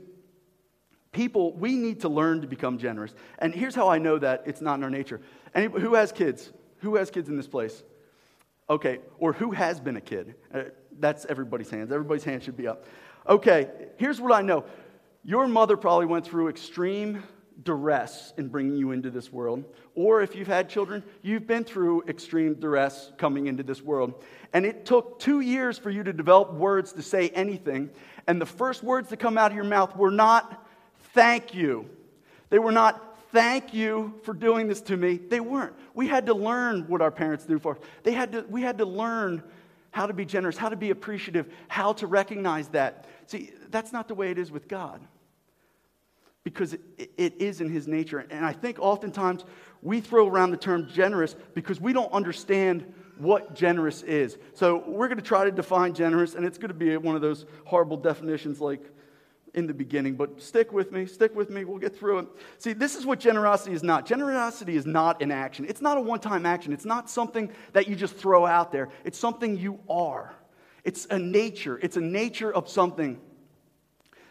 people, 1.12 1.53
we 1.53 1.75
need 1.75 2.01
to 2.01 2.10
learn 2.10 2.41
to 2.41 2.47
become 2.47 2.77
generous. 2.77 3.13
And 3.39 3.53
here's 3.53 3.75
how 3.75 3.89
I 3.89 3.97
know 3.97 4.17
that 4.19 4.43
it's 4.45 4.62
not 4.62 4.75
in 4.75 4.84
our 4.84 4.89
nature. 4.89 5.21
Any, 5.53 5.67
who 5.67 5.95
has 5.95 6.12
kids? 6.12 6.51
Who 6.79 6.95
has 6.95 7.10
kids 7.10 7.29
in 7.29 7.38
this 7.38 7.47
place? 7.47 7.84
Okay, 8.69 8.99
or 9.17 9.34
who 9.34 9.51
has 9.51 9.79
been 9.79 9.97
a 9.97 10.01
kid? 10.01 10.36
Uh, 10.53 10.63
that's 10.99 11.25
everybody's 11.25 11.71
hands. 11.71 11.91
Everybody's 11.91 12.23
hand 12.23 12.43
should 12.43 12.55
be 12.55 12.67
up. 12.67 12.86
Okay, 13.27 13.67
here's 13.97 14.21
what 14.21 14.32
I 14.32 14.41
know. 14.41 14.63
Your 15.23 15.47
mother 15.47 15.75
probably 15.75 16.05
went 16.05 16.25
through 16.25 16.49
extreme 16.49 17.23
duress 17.63 18.33
in 18.37 18.47
bringing 18.47 18.77
you 18.77 18.91
into 18.91 19.09
this 19.09 19.31
world. 19.31 19.63
Or 19.95 20.21
if 20.21 20.35
you've 20.35 20.47
had 20.47 20.69
children, 20.69 21.03
you've 21.21 21.47
been 21.47 21.63
through 21.63 22.03
extreme 22.07 22.55
duress 22.55 23.11
coming 23.17 23.47
into 23.47 23.63
this 23.63 23.81
world. 23.81 24.23
And 24.53 24.65
it 24.65 24.85
took 24.85 25.19
two 25.19 25.41
years 25.41 25.77
for 25.77 25.89
you 25.89 26.03
to 26.03 26.13
develop 26.13 26.53
words 26.53 26.93
to 26.93 27.01
say 27.01 27.29
anything. 27.29 27.89
And 28.27 28.41
the 28.41 28.45
first 28.45 28.83
words 28.83 29.09
that 29.09 29.17
come 29.17 29.37
out 29.37 29.51
of 29.51 29.55
your 29.55 29.65
mouth 29.65 29.95
were 29.95 30.11
not, 30.11 30.65
thank 31.13 31.53
you. 31.53 31.89
They 32.49 32.59
were 32.59 32.71
not, 32.71 33.17
thank 33.31 33.73
you 33.73 34.19
for 34.23 34.33
doing 34.33 34.67
this 34.67 34.81
to 34.81 34.97
me. 34.97 35.17
They 35.17 35.39
weren't. 35.39 35.73
We 35.93 36.07
had 36.07 36.25
to 36.27 36.33
learn 36.33 36.85
what 36.87 37.01
our 37.01 37.11
parents 37.11 37.45
do 37.45 37.59
for 37.59 37.75
us. 37.75 37.81
They 38.03 38.13
had 38.13 38.31
to, 38.31 38.45
we 38.49 38.61
had 38.61 38.77
to 38.77 38.85
learn 38.85 39.43
how 39.91 40.05
to 40.05 40.13
be 40.13 40.23
generous, 40.23 40.55
how 40.55 40.69
to 40.69 40.75
be 40.75 40.91
appreciative, 40.91 41.51
how 41.67 41.93
to 41.93 42.07
recognize 42.07 42.69
that. 42.69 43.05
See, 43.25 43.51
that's 43.69 43.91
not 43.91 44.07
the 44.07 44.15
way 44.15 44.31
it 44.31 44.37
is 44.37 44.51
with 44.51 44.67
God 44.67 45.01
because 46.49 46.73
it, 46.73 47.12
it 47.17 47.35
is 47.39 47.62
in 47.62 47.69
his 47.69 47.88
nature. 47.88 48.25
And 48.29 48.43
I 48.43 48.53
think 48.53 48.79
oftentimes 48.79 49.45
we 49.81 50.01
throw 50.01 50.27
around 50.27 50.51
the 50.51 50.57
term 50.57 50.89
generous 50.89 51.35
because 51.53 51.79
we 51.79 51.93
don't 51.93 52.12
understand 52.12 52.91
what 53.17 53.53
generous 53.53 54.01
is. 54.01 54.38
So 54.55 54.83
we're 54.88 55.07
going 55.07 55.19
to 55.19 55.23
try 55.23 55.45
to 55.45 55.51
define 55.51 55.93
generous, 55.93 56.35
and 56.35 56.45
it's 56.45 56.57
going 56.57 56.69
to 56.69 56.73
be 56.73 56.97
one 56.97 57.15
of 57.15 57.21
those 57.21 57.45
horrible 57.65 57.97
definitions 57.97 58.59
like 58.59 58.81
in 59.53 59.67
the 59.67 59.73
beginning, 59.73 60.15
but 60.15 60.41
stick 60.41 60.71
with 60.71 60.91
me, 60.91 61.05
stick 61.05 61.35
with 61.35 61.49
me, 61.49 61.65
we'll 61.65 61.79
get 61.79 61.97
through 61.97 62.19
it. 62.19 62.27
See, 62.59 62.73
this 62.73 62.95
is 62.95 63.05
what 63.05 63.19
generosity 63.19 63.73
is 63.73 63.81
not. 63.83 64.05
Generosity 64.05 64.75
is 64.75 64.85
not 64.85 65.21
an 65.21 65.31
action, 65.31 65.65
it's 65.67 65.81
not 65.81 65.97
a 65.97 66.01
one 66.01 66.19
time 66.19 66.45
action, 66.45 66.71
it's 66.71 66.85
not 66.85 67.09
something 67.09 67.51
that 67.73 67.88
you 67.88 67.95
just 67.95 68.15
throw 68.15 68.45
out 68.45 68.71
there, 68.71 68.89
it's 69.03 69.17
something 69.17 69.57
you 69.57 69.79
are. 69.89 70.33
It's 70.83 71.07
a 71.07 71.19
nature, 71.19 71.79
it's 71.81 71.97
a 71.97 72.01
nature 72.01 72.53
of 72.53 72.69
something. 72.69 73.19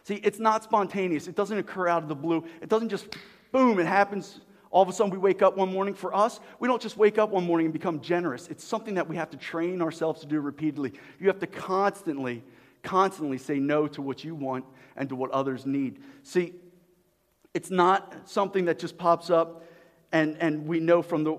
See, 0.09 0.23
it's 0.25 0.38
not 0.38 0.64
spontaneous. 0.64 1.29
It 1.29 1.37
doesn't 1.37 1.59
occur 1.59 1.87
out 1.87 2.03
of 2.03 2.09
the 2.09 2.14
blue. 2.14 2.42
It 2.62 2.71
doesn't 2.71 2.88
just, 2.88 3.14
boom, 3.53 3.79
it 3.79 3.87
happens. 3.87 4.40
All 4.71 4.83
of 4.83 4.88
a 4.88 4.92
sudden, 4.94 5.12
we 5.12 5.18
wake 5.18 5.42
up 5.42 5.55
one 5.55 5.71
morning. 5.71 5.92
For 5.92 6.14
us, 6.14 6.40
we 6.59 6.66
don't 6.66 6.81
just 6.81 6.97
wake 6.97 7.18
up 7.18 7.29
one 7.29 7.44
morning 7.44 7.66
and 7.66 7.75
become 7.75 8.01
generous. 8.01 8.49
It's 8.49 8.64
something 8.64 8.94
that 8.94 9.07
we 9.07 9.16
have 9.16 9.29
to 9.33 9.37
train 9.37 9.83
ourselves 9.83 10.23
to 10.23 10.27
do 10.27 10.40
repeatedly. 10.40 10.94
You 11.21 11.27
have 11.27 11.38
to 11.40 11.47
constantly, 11.47 12.42
constantly 12.83 13.37
say 13.37 13.59
no 13.59 13.87
to 13.88 14.01
what 14.01 14.25
you 14.25 14.35
want 14.35 14.64
and 14.97 15.11
to 15.11 15.14
what 15.14 15.31
others 15.31 15.66
need. 15.66 16.03
See, 16.23 16.55
it's 17.53 17.71
not 17.71 18.14
something 18.25 18.64
that 18.64 18.79
just 18.79 18.97
pops 18.97 19.29
up 19.29 19.62
and, 20.11 20.38
and 20.40 20.66
we 20.66 20.81
know 20.81 21.03
from, 21.03 21.23
the, 21.23 21.37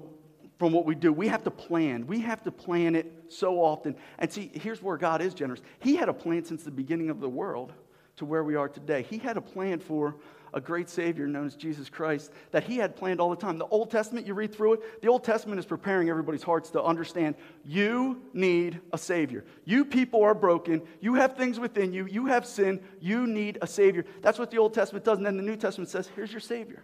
from 0.60 0.74
what 0.74 0.86
we 0.86 0.94
do. 0.94 1.12
We 1.12 1.28
have 1.30 1.44
to 1.46 1.52
plan. 1.52 2.06
We 2.06 2.20
have 2.20 2.44
to 2.44 2.52
plan 2.52 2.96
it 2.96 3.12
so 3.30 3.64
often. 3.64 3.96
And 4.20 4.32
see, 4.32 4.52
here's 4.54 4.84
where 4.84 4.98
God 4.98 5.24
is 5.24 5.34
generous. 5.34 5.62
He 5.80 5.96
had 5.96 6.08
a 6.08 6.14
plan 6.14 6.46
since 6.46 6.62
the 6.62 6.70
beginning 6.70 7.10
of 7.10 7.20
the 7.20 7.30
world 7.30 7.74
to 8.20 8.26
where 8.26 8.44
we 8.44 8.56
are 8.56 8.70
today. 8.70 9.02
He 9.10 9.18
had 9.18 9.38
a 9.38 9.42
plan 9.42 9.80
for 9.80 10.16
a 10.54 10.60
great 10.60 10.90
Savior 10.90 11.28
known 11.28 11.46
as 11.46 11.56
Jesus 11.56 11.90
Christ 11.90 12.32
that 12.52 12.64
He 12.64 12.78
had 12.78 12.96
planned 12.96 13.20
all 13.20 13.30
the 13.30 13.36
time. 13.36 13.58
The 13.58 13.68
Old 13.68 13.92
Testament, 13.92 14.28
you 14.28 14.34
read 14.34 14.54
through 14.54 14.74
it, 14.74 15.02
the 15.02 15.08
Old 15.08 15.24
Testament 15.24 15.60
is 15.60 15.66
preparing 15.66 16.10
everybody's 16.10 16.44
hearts 16.44 16.70
to 16.72 16.84
understand 16.84 17.36
you 17.66 18.22
need 18.34 18.82
a 18.92 18.98
Savior. 18.98 19.46
You 19.64 19.86
people 19.86 20.24
are 20.24 20.34
broken. 20.34 20.82
You 21.00 21.16
have 21.16 21.38
things 21.38 21.60
within 21.60 21.94
you. 21.94 22.08
You 22.08 22.26
have 22.28 22.46
sin. 22.46 22.82
You 23.00 23.28
need 23.28 23.58
a 23.62 23.68
Savior. 23.68 24.06
That's 24.22 24.40
what 24.40 24.52
the 24.52 24.58
Old 24.58 24.74
Testament 24.74 25.06
does. 25.06 25.18
And 25.18 25.26
then 25.26 25.38
the 25.38 25.44
New 25.44 25.56
Testament 25.56 25.90
says, 25.90 26.10
here's 26.16 26.32
your 26.32 26.42
Savior. 26.42 26.84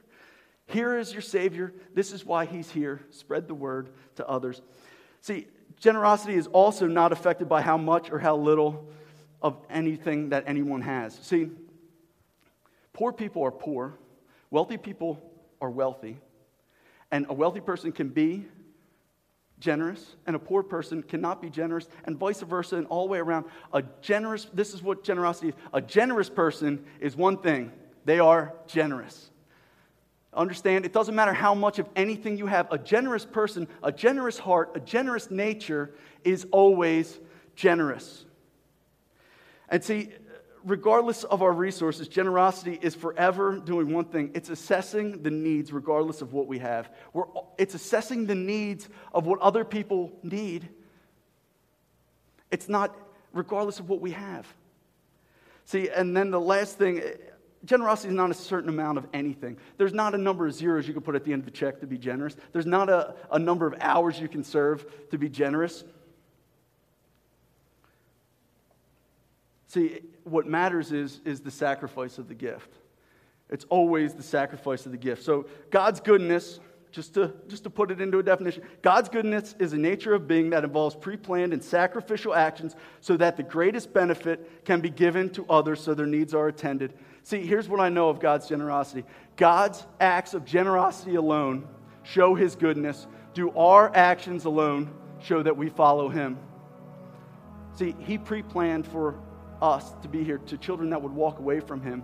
Here 0.67 0.97
is 0.97 1.11
your 1.11 1.21
Savior. 1.21 1.73
This 1.93 2.11
is 2.11 2.25
why 2.25 2.45
He's 2.45 2.71
here. 2.71 3.01
Spread 3.09 3.47
the 3.47 3.53
word 3.53 3.89
to 4.15 4.27
others. 4.27 4.61
See, 5.21 5.47
generosity 5.79 6.35
is 6.35 6.47
also 6.47 6.87
not 6.87 7.11
affected 7.11 7.49
by 7.49 7.61
how 7.61 7.77
much 7.77 8.11
or 8.11 8.19
how 8.19 8.37
little 8.37 8.87
of 9.45 9.55
anything 9.69 10.29
that 10.29 10.43
anyone 10.47 10.81
has. 10.81 11.13
See, 11.21 11.51
poor 12.93 13.13
people 13.13 13.43
are 13.43 13.51
poor, 13.51 13.93
wealthy 14.49 14.75
people 14.75 15.21
are 15.61 15.69
wealthy, 15.69 16.17
and 17.11 17.27
a 17.29 17.33
wealthy 17.33 17.59
person 17.59 17.91
can 17.91 18.09
be 18.09 18.47
generous 19.59 20.15
and 20.25 20.35
a 20.35 20.39
poor 20.39 20.63
person 20.63 21.03
cannot 21.03 21.43
be 21.43 21.51
generous 21.51 21.87
and 22.05 22.17
vice 22.17 22.41
versa 22.41 22.75
and 22.75 22.87
all 22.87 23.05
the 23.05 23.11
way 23.11 23.19
around. 23.19 23.45
A 23.71 23.83
generous 24.01 24.47
this 24.51 24.73
is 24.73 24.81
what 24.81 25.03
generosity 25.03 25.49
is. 25.49 25.53
A 25.73 25.79
generous 25.79 26.29
person 26.29 26.83
is 26.99 27.15
one 27.15 27.37
thing. 27.37 27.71
They 28.03 28.17
are 28.17 28.51
generous. 28.65 29.29
Understand 30.33 30.85
it 30.85 30.91
doesn't 30.91 31.13
matter 31.13 31.33
how 31.33 31.53
much 31.53 31.77
of 31.77 31.87
anything 31.95 32.35
you 32.39 32.47
have. 32.47 32.67
A 32.71 32.79
generous 32.79 33.25
person 33.25 33.67
a 33.83 33.91
generous 33.91 34.39
heart 34.39 34.71
a 34.73 34.79
generous 34.79 35.29
nature 35.29 35.91
is 36.23 36.47
always 36.51 37.19
generous 37.55 38.24
and 39.69 39.83
see, 39.83 40.09
regardless 40.63 41.23
of 41.23 41.41
our 41.41 41.51
resources, 41.51 42.07
generosity 42.07 42.77
is 42.81 42.95
forever 42.95 43.57
doing 43.57 43.93
one 43.93 44.05
thing 44.05 44.31
it's 44.33 44.49
assessing 44.49 45.21
the 45.23 45.31
needs 45.31 45.71
regardless 45.71 46.21
of 46.21 46.33
what 46.33 46.47
we 46.47 46.59
have. 46.59 46.89
We're, 47.13 47.25
it's 47.57 47.75
assessing 47.75 48.25
the 48.25 48.35
needs 48.35 48.89
of 49.13 49.25
what 49.25 49.39
other 49.39 49.63
people 49.63 50.11
need. 50.23 50.67
It's 52.51 52.69
not 52.69 52.95
regardless 53.33 53.79
of 53.79 53.89
what 53.89 54.01
we 54.01 54.11
have. 54.11 54.47
See, 55.65 55.89
and 55.89 56.15
then 56.15 56.31
the 56.31 56.39
last 56.39 56.77
thing 56.77 57.01
generosity 57.65 58.09
is 58.09 58.15
not 58.15 58.29
a 58.31 58.35
certain 58.35 58.69
amount 58.69 58.97
of 58.97 59.07
anything. 59.13 59.57
There's 59.77 59.93
not 59.93 60.13
a 60.13 60.17
number 60.17 60.45
of 60.47 60.53
zeros 60.53 60.87
you 60.87 60.93
can 60.93 61.01
put 61.01 61.15
at 61.15 61.25
the 61.25 61.33
end 61.33 61.41
of 61.41 61.47
a 61.47 61.51
check 61.51 61.79
to 61.81 61.87
be 61.87 61.97
generous, 61.97 62.35
there's 62.53 62.65
not 62.65 62.89
a, 62.89 63.15
a 63.31 63.39
number 63.39 63.67
of 63.67 63.75
hours 63.81 64.19
you 64.19 64.27
can 64.27 64.43
serve 64.43 64.85
to 65.11 65.17
be 65.17 65.29
generous. 65.29 65.83
See, 69.75 69.99
what 70.23 70.47
matters 70.47 70.93
is, 70.93 71.19
is 71.25 71.41
the 71.41 71.51
sacrifice 71.51 72.17
of 72.17 72.29
the 72.29 72.33
gift. 72.33 72.69
It's 73.49 73.65
always 73.65 74.13
the 74.13 74.23
sacrifice 74.23 74.85
of 74.85 74.93
the 74.93 74.97
gift. 74.97 75.21
So, 75.21 75.47
God's 75.69 75.99
goodness, 75.99 76.61
just 76.93 77.15
to, 77.15 77.33
just 77.49 77.65
to 77.65 77.69
put 77.69 77.91
it 77.91 77.99
into 77.99 78.19
a 78.19 78.23
definition, 78.23 78.63
God's 78.81 79.09
goodness 79.09 79.53
is 79.59 79.73
a 79.73 79.77
nature 79.77 80.13
of 80.13 80.29
being 80.29 80.51
that 80.51 80.63
involves 80.63 80.95
pre 80.95 81.17
planned 81.17 81.51
and 81.51 81.61
sacrificial 81.61 82.33
actions 82.33 82.73
so 83.01 83.17
that 83.17 83.35
the 83.35 83.43
greatest 83.43 83.91
benefit 83.91 84.63
can 84.63 84.79
be 84.79 84.89
given 84.89 85.29
to 85.31 85.45
others 85.49 85.81
so 85.81 85.93
their 85.93 86.05
needs 86.05 86.33
are 86.33 86.47
attended. 86.47 86.93
See, 87.23 87.45
here's 87.45 87.67
what 87.67 87.81
I 87.81 87.89
know 87.89 88.07
of 88.07 88.21
God's 88.21 88.47
generosity 88.47 89.03
God's 89.35 89.85
acts 89.99 90.33
of 90.33 90.45
generosity 90.45 91.15
alone 91.15 91.67
show 92.03 92.33
his 92.33 92.55
goodness. 92.55 93.07
Do 93.33 93.51
our 93.57 93.93
actions 93.93 94.45
alone 94.45 94.93
show 95.21 95.43
that 95.43 95.57
we 95.57 95.67
follow 95.67 96.07
him? 96.07 96.37
See, 97.73 97.93
he 97.99 98.17
pre 98.17 98.41
planned 98.41 98.87
for 98.87 99.19
us 99.61 99.91
to 100.01 100.07
be 100.07 100.23
here, 100.23 100.37
to 100.39 100.57
children 100.57 100.89
that 100.89 101.01
would 101.01 101.13
walk 101.13 101.39
away 101.39 101.59
from 101.59 101.81
him. 101.81 102.03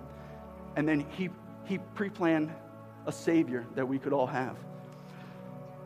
And 0.75 0.87
then 0.87 1.05
he, 1.17 1.29
he 1.65 1.77
pre 1.95 2.09
planned 2.09 2.51
a 3.05 3.11
Savior 3.11 3.65
that 3.75 3.87
we 3.87 3.99
could 3.99 4.13
all 4.13 4.27
have. 4.27 4.57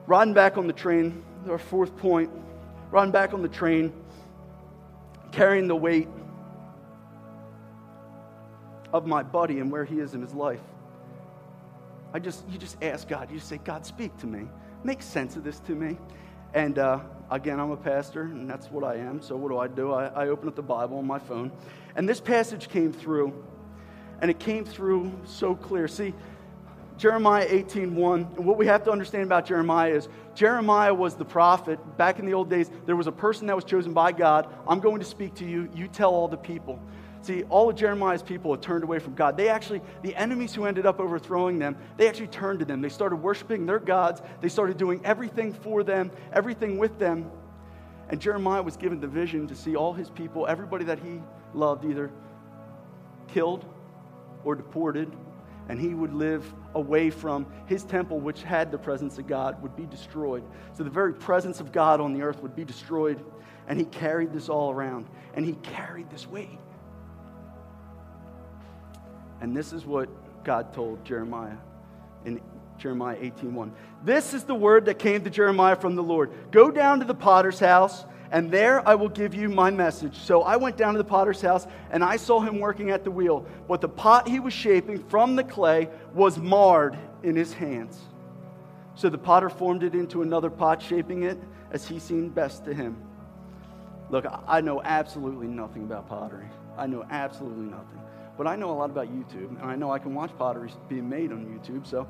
Riding 0.07 0.33
back 0.33 0.57
on 0.57 0.67
the 0.67 0.73
train, 0.73 1.23
our 1.49 1.57
fourth 1.57 1.95
point, 1.97 2.29
riding 2.91 3.11
back 3.11 3.33
on 3.33 3.41
the 3.41 3.49
train, 3.49 3.93
carrying 5.31 5.67
the 5.67 5.75
weight 5.75 6.07
of 8.93 9.05
my 9.05 9.23
buddy 9.23 9.59
and 9.59 9.71
where 9.71 9.83
he 9.83 9.99
is 9.99 10.13
in 10.13 10.21
his 10.21 10.33
life. 10.33 10.61
I 12.13 12.19
just, 12.19 12.47
you 12.49 12.57
just 12.57 12.81
ask 12.81 13.07
God, 13.09 13.29
you 13.29 13.37
just 13.37 13.49
say, 13.49 13.57
God, 13.57 13.85
speak 13.85 14.15
to 14.19 14.27
me. 14.27 14.47
Make 14.83 15.01
sense 15.01 15.35
of 15.35 15.43
this 15.43 15.59
to 15.61 15.73
me. 15.73 15.97
And 16.53 16.79
uh, 16.79 16.99
again, 17.31 17.59
I'm 17.59 17.71
a 17.71 17.77
pastor, 17.77 18.23
and 18.23 18.49
that's 18.49 18.67
what 18.71 18.83
I 18.83 18.95
am. 18.95 19.21
So 19.21 19.35
what 19.35 19.49
do 19.49 19.57
I 19.57 19.67
do? 19.67 19.91
I, 19.91 20.05
I 20.07 20.27
open 20.29 20.47
up 20.47 20.55
the 20.55 20.61
Bible 20.61 20.97
on 20.97 21.07
my 21.07 21.19
phone. 21.19 21.51
And 21.95 22.07
this 22.07 22.19
passage 22.19 22.69
came 22.69 22.93
through, 22.93 23.33
and 24.21 24.29
it 24.29 24.39
came 24.39 24.65
through 24.65 25.11
so 25.25 25.55
clear. 25.55 25.87
See, 25.87 26.13
Jeremiah 26.97 27.47
18:1. 27.47 28.37
And 28.37 28.45
what 28.45 28.57
we 28.57 28.67
have 28.67 28.83
to 28.85 28.91
understand 28.91 29.23
about 29.23 29.45
Jeremiah 29.45 29.91
is 29.91 30.07
Jeremiah 30.33 30.93
was 30.93 31.15
the 31.15 31.25
prophet. 31.25 31.79
Back 31.97 32.19
in 32.19 32.25
the 32.25 32.33
old 32.33 32.49
days, 32.49 32.69
there 32.85 32.95
was 32.95 33.07
a 33.07 33.11
person 33.11 33.47
that 33.47 33.55
was 33.55 33.65
chosen 33.65 33.93
by 33.93 34.11
God. 34.11 34.47
I'm 34.67 34.79
going 34.79 34.99
to 34.99 35.05
speak 35.05 35.35
to 35.35 35.45
you. 35.45 35.69
You 35.73 35.87
tell 35.87 36.11
all 36.11 36.27
the 36.27 36.37
people. 36.37 36.79
See, 37.25 37.41
all 37.49 37.71
of 37.71 37.75
Jeremiah's 37.75 38.21
people 38.21 38.51
had 38.51 38.61
turned 38.61 38.83
away 38.83 38.99
from 38.99 39.15
God. 39.15 39.35
They 39.35 39.49
actually, 39.49 39.81
the 40.03 40.15
enemies 40.15 40.53
who 40.53 40.65
ended 40.65 40.85
up 40.85 40.99
overthrowing 40.99 41.57
them, 41.57 41.75
they 41.97 42.07
actually 42.07 42.27
turned 42.27 42.59
to 42.59 42.65
them. 42.65 42.81
They 42.81 42.89
started 42.89 43.15
worshiping 43.15 43.65
their 43.65 43.79
gods. 43.79 44.21
They 44.41 44.47
started 44.47 44.77
doing 44.77 45.01
everything 45.03 45.51
for 45.51 45.81
them, 45.81 46.11
everything 46.31 46.77
with 46.77 46.99
them. 46.99 47.31
And 48.09 48.21
Jeremiah 48.21 48.61
was 48.61 48.77
given 48.77 48.99
the 48.99 49.07
vision 49.07 49.47
to 49.47 49.55
see 49.55 49.75
all 49.75 49.91
his 49.91 50.11
people, 50.11 50.45
everybody 50.45 50.85
that 50.85 50.99
he 50.99 51.19
loved, 51.55 51.83
either 51.83 52.11
killed 53.27 53.65
or 54.43 54.53
deported, 54.53 55.11
and 55.67 55.81
he 55.81 55.95
would 55.95 56.13
live 56.13 56.53
away 56.75 57.09
from 57.09 57.47
his 57.65 57.83
temple, 57.85 58.19
which 58.19 58.43
had 58.43 58.71
the 58.71 58.77
presence 58.77 59.17
of 59.17 59.25
God, 59.25 59.59
would 59.63 59.75
be 59.75 59.87
destroyed. 59.87 60.43
So 60.73 60.83
the 60.83 60.91
very 60.91 61.15
presence 61.15 61.59
of 61.59 61.71
God 61.71 61.99
on 61.99 62.13
the 62.13 62.21
earth 62.21 62.43
would 62.43 62.55
be 62.55 62.65
destroyed. 62.65 63.19
And 63.67 63.79
he 63.79 63.85
carried 63.85 64.31
this 64.31 64.47
all 64.47 64.69
around, 64.69 65.07
and 65.33 65.43
he 65.43 65.53
carried 65.63 66.11
this 66.11 66.27
weight. 66.27 66.59
And 69.45 69.55
this 69.55 69.73
is 69.73 69.85
what 69.85 70.09
God 70.43 70.73
told 70.73 71.05
Jeremiah 71.05 71.57
in 72.25 72.41
Jeremiah 72.79 73.15
18:1. 73.21 73.71
This 74.03 74.33
is 74.33 74.43
the 74.43 74.55
word 74.55 74.85
that 74.85 74.97
came 74.97 75.23
to 75.23 75.29
Jeremiah 75.29 75.75
from 75.75 75.93
the 75.93 76.01
Lord. 76.01 76.31
Go 76.49 76.71
down 76.71 76.97
to 76.97 77.05
the 77.05 77.13
potter's 77.13 77.59
house 77.59 78.05
and 78.31 78.49
there 78.49 78.81
I 78.89 78.95
will 78.95 79.09
give 79.09 79.35
you 79.35 79.47
my 79.49 79.69
message. 79.69 80.17
So 80.17 80.41
I 80.41 80.55
went 80.55 80.77
down 80.77 80.93
to 80.93 80.97
the 80.97 81.03
potter's 81.03 81.41
house, 81.41 81.67
and 81.91 82.03
I 82.03 82.17
saw 82.17 82.39
him 82.39 82.59
working 82.59 82.89
at 82.89 83.03
the 83.03 83.11
wheel. 83.11 83.45
But 83.67 83.81
the 83.81 83.87
pot 83.87 84.27
he 84.27 84.39
was 84.39 84.51
shaping 84.51 84.97
from 84.97 85.35
the 85.35 85.43
clay 85.43 85.89
was 86.11 86.39
marred 86.39 86.97
in 87.21 87.35
his 87.35 87.53
hands. 87.53 88.01
So 88.95 89.09
the 89.09 89.19
potter 89.19 89.49
formed 89.49 89.83
it 89.83 89.93
into 89.93 90.23
another 90.23 90.49
pot, 90.49 90.81
shaping 90.81 91.21
it 91.21 91.37
as 91.71 91.87
he 91.87 91.99
seemed 91.99 92.33
best 92.33 92.65
to 92.65 92.73
him. 92.73 92.97
Look, 94.09 94.25
I 94.47 94.59
know 94.61 94.81
absolutely 94.81 95.47
nothing 95.47 95.83
about 95.83 96.09
pottery. 96.09 96.47
I 96.75 96.87
know 96.87 97.05
absolutely 97.11 97.65
nothing. 97.65 98.01
But 98.37 98.47
I 98.47 98.55
know 98.55 98.71
a 98.71 98.77
lot 98.77 98.89
about 98.89 99.07
YouTube, 99.07 99.49
and 99.61 99.63
I 99.63 99.75
know 99.75 99.91
I 99.91 99.99
can 99.99 100.13
watch 100.13 100.31
pottery 100.37 100.71
being 100.89 101.07
made 101.09 101.31
on 101.31 101.45
YouTube. 101.45 101.87
So 101.87 102.07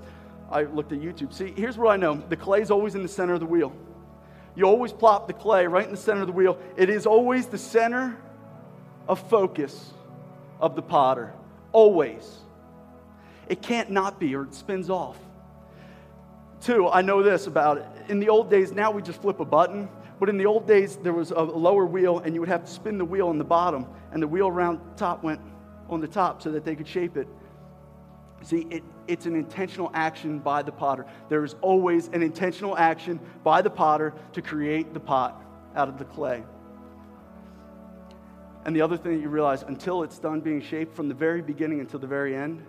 I 0.50 0.64
looked 0.64 0.92
at 0.92 1.00
YouTube. 1.00 1.34
See, 1.34 1.54
here's 1.56 1.78
what 1.78 1.92
I 1.92 1.98
know 1.98 2.16
the 2.16 2.38
clay 2.38 2.62
is 2.62 2.72
always 2.72 2.96
in 2.96 3.04
the 3.04 3.10
center 3.10 3.34
of 3.34 3.40
the 3.40 3.46
wheel. 3.46 3.74
You 4.56 4.66
always 4.66 4.94
plop 4.94 5.28
the 5.28 5.34
clay 5.34 5.68
right 5.68 5.86
in 5.86 5.92
the 5.92 5.98
center 5.98 6.22
of 6.22 6.28
the 6.28 6.34
wheel. 6.34 6.58
It 6.78 6.90
is 6.90 7.06
always 7.06 7.48
the 7.48 7.58
center 7.58 8.18
of 9.08 9.20
focus 9.30 9.94
of 10.60 10.76
the 10.76 10.82
potter. 10.82 11.34
Always. 11.72 12.38
It 13.48 13.62
can't 13.62 13.92
not 13.92 14.20
be, 14.20 14.36
or 14.36 14.44
it 14.44 14.56
spins 14.56 14.90
off. 14.90 15.18
Two, 16.62 16.88
I 16.88 17.02
know 17.02 17.22
this 17.22 17.48
about 17.48 17.78
it. 17.78 17.86
In 18.10 18.20
the 18.20 18.30
old 18.30 18.50
days, 18.50 18.72
now 18.72 18.90
we 18.90 19.02
just 19.02 19.22
flip 19.22 19.40
a 19.40 19.46
button. 19.46 19.90
But 20.20 20.30
in 20.30 20.38
the 20.38 20.46
old 20.46 20.66
days, 20.66 20.96
there 20.96 21.14
was 21.14 21.32
a 21.32 21.42
lower 21.42 21.86
wheel, 21.86 22.20
and 22.20 22.34
you 22.34 22.40
would 22.40 22.50
have 22.50 22.64
to 22.64 22.72
spin 22.72 22.98
the 22.98 23.06
wheel 23.06 23.28
on 23.28 23.38
the 23.38 23.44
bottom, 23.44 23.86
and 24.14 24.24
the 24.24 24.28
wheel 24.28 24.48
around 24.48 24.80
top 24.96 25.22
went 25.22 25.42
on 25.90 26.02
the 26.02 26.08
top 26.08 26.42
so 26.42 26.52
that 26.52 26.66
they 26.66 26.76
could 26.76 26.88
shape 26.88 27.18
it. 27.18 27.28
See, 28.42 28.68
it, 28.70 28.84
it's 29.08 29.26
an 29.26 29.36
intentional 29.36 29.90
action 29.94 30.40
by 30.40 30.62
the 30.62 30.72
potter. 30.72 31.06
There 31.30 31.44
is 31.44 31.56
always 31.62 32.10
an 32.10 32.22
intentional 32.22 32.78
action 32.78 33.20
by 33.44 33.62
the 33.62 33.70
potter 33.70 34.14
to 34.34 34.42
create 34.42 34.94
the 34.94 35.00
pot 35.00 35.42
out 35.76 35.90
of 35.90 35.98
the 35.98 36.06
clay. 36.06 36.44
And 38.66 38.76
the 38.76 38.82
other 38.82 38.98
thing 38.98 39.16
that 39.16 39.22
you 39.22 39.30
realize, 39.30 39.64
until 39.64 40.04
it's 40.04 40.20
done 40.20 40.42
being 40.42 40.62
shaped 40.62 40.96
from 40.96 41.08
the 41.08 41.14
very 41.14 41.42
beginning 41.42 41.80
until 41.80 42.00
the 42.00 42.08
very 42.08 42.36
end, 42.36 42.66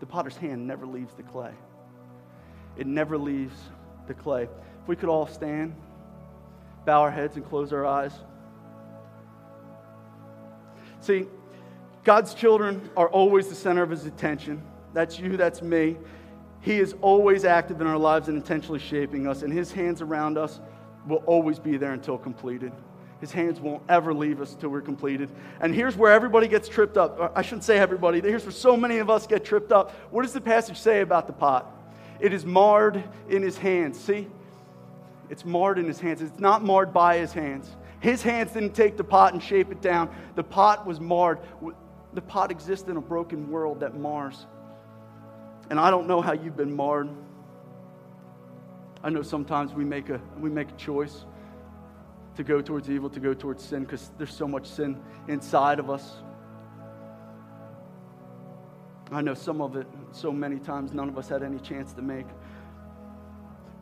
the 0.00 0.06
potter's 0.06 0.36
hand 0.36 0.66
never 0.66 0.86
leaves 0.86 1.14
the 1.14 1.22
clay. 1.22 1.52
It 2.76 2.86
never 2.86 3.16
leaves 3.16 3.56
the 4.06 4.14
clay. 4.14 4.44
If 4.44 4.88
we 4.88 4.96
could 4.96 5.08
all 5.08 5.26
stand, 5.26 5.74
bow 6.84 7.02
our 7.02 7.10
heads, 7.10 7.36
and 7.36 7.44
close 7.44 7.72
our 7.72 7.84
eyes. 7.84 8.12
See, 11.00 11.26
God's 12.06 12.34
children 12.34 12.88
are 12.96 13.08
always 13.08 13.48
the 13.48 13.56
center 13.56 13.82
of 13.82 13.90
his 13.90 14.06
attention. 14.06 14.62
That's 14.94 15.18
you, 15.18 15.36
that's 15.36 15.60
me. 15.60 15.96
He 16.60 16.78
is 16.78 16.94
always 17.00 17.44
active 17.44 17.80
in 17.80 17.88
our 17.88 17.98
lives 17.98 18.28
and 18.28 18.36
intentionally 18.36 18.78
shaping 18.78 19.26
us, 19.26 19.42
and 19.42 19.52
his 19.52 19.72
hands 19.72 20.00
around 20.00 20.38
us 20.38 20.60
will 21.08 21.24
always 21.26 21.58
be 21.58 21.76
there 21.76 21.94
until 21.94 22.16
completed. 22.16 22.70
His 23.20 23.32
hands 23.32 23.58
won't 23.58 23.82
ever 23.88 24.14
leave 24.14 24.40
us 24.40 24.52
until 24.52 24.68
we're 24.68 24.82
completed. 24.82 25.30
And 25.60 25.74
here's 25.74 25.96
where 25.96 26.12
everybody 26.12 26.46
gets 26.46 26.68
tripped 26.68 26.96
up. 26.96 27.32
I 27.34 27.42
shouldn't 27.42 27.64
say 27.64 27.76
everybody. 27.76 28.20
Here's 28.20 28.44
where 28.44 28.52
so 28.52 28.76
many 28.76 28.98
of 28.98 29.10
us 29.10 29.26
get 29.26 29.44
tripped 29.44 29.72
up. 29.72 29.90
What 30.12 30.22
does 30.22 30.32
the 30.32 30.40
passage 30.40 30.78
say 30.78 31.00
about 31.00 31.26
the 31.26 31.32
pot? 31.32 31.66
It 32.20 32.32
is 32.32 32.46
marred 32.46 33.02
in 33.28 33.42
his 33.42 33.58
hands. 33.58 33.98
See? 33.98 34.28
It's 35.28 35.44
marred 35.44 35.76
in 35.76 35.86
his 35.86 35.98
hands. 35.98 36.22
It's 36.22 36.38
not 36.38 36.62
marred 36.62 36.92
by 36.92 37.18
his 37.18 37.32
hands. 37.32 37.68
His 37.98 38.22
hands 38.22 38.52
didn't 38.52 38.74
take 38.74 38.96
the 38.96 39.02
pot 39.02 39.32
and 39.32 39.42
shape 39.42 39.72
it 39.72 39.80
down. 39.80 40.14
The 40.36 40.44
pot 40.44 40.86
was 40.86 41.00
marred. 41.00 41.40
The 42.16 42.22
pot 42.22 42.50
exists 42.50 42.88
in 42.88 42.96
a 42.96 43.00
broken 43.00 43.50
world 43.50 43.80
that 43.80 43.94
mars. 43.94 44.46
And 45.68 45.78
I 45.78 45.90
don't 45.90 46.06
know 46.06 46.22
how 46.22 46.32
you've 46.32 46.56
been 46.56 46.74
marred. 46.74 47.10
I 49.04 49.10
know 49.10 49.20
sometimes 49.20 49.74
we 49.74 49.84
make 49.84 50.08
a, 50.08 50.18
we 50.40 50.48
make 50.48 50.70
a 50.70 50.76
choice 50.76 51.26
to 52.36 52.42
go 52.42 52.62
towards 52.62 52.88
evil, 52.88 53.10
to 53.10 53.20
go 53.20 53.34
towards 53.34 53.62
sin, 53.62 53.82
because 53.82 54.10
there's 54.16 54.34
so 54.34 54.48
much 54.48 54.66
sin 54.66 54.98
inside 55.28 55.78
of 55.78 55.90
us. 55.90 56.22
I 59.12 59.20
know 59.20 59.34
some 59.34 59.60
of 59.60 59.76
it, 59.76 59.86
so 60.10 60.32
many 60.32 60.58
times, 60.58 60.94
none 60.94 61.10
of 61.10 61.18
us 61.18 61.28
had 61.28 61.42
any 61.42 61.58
chance 61.58 61.92
to 61.92 62.02
make. 62.02 62.26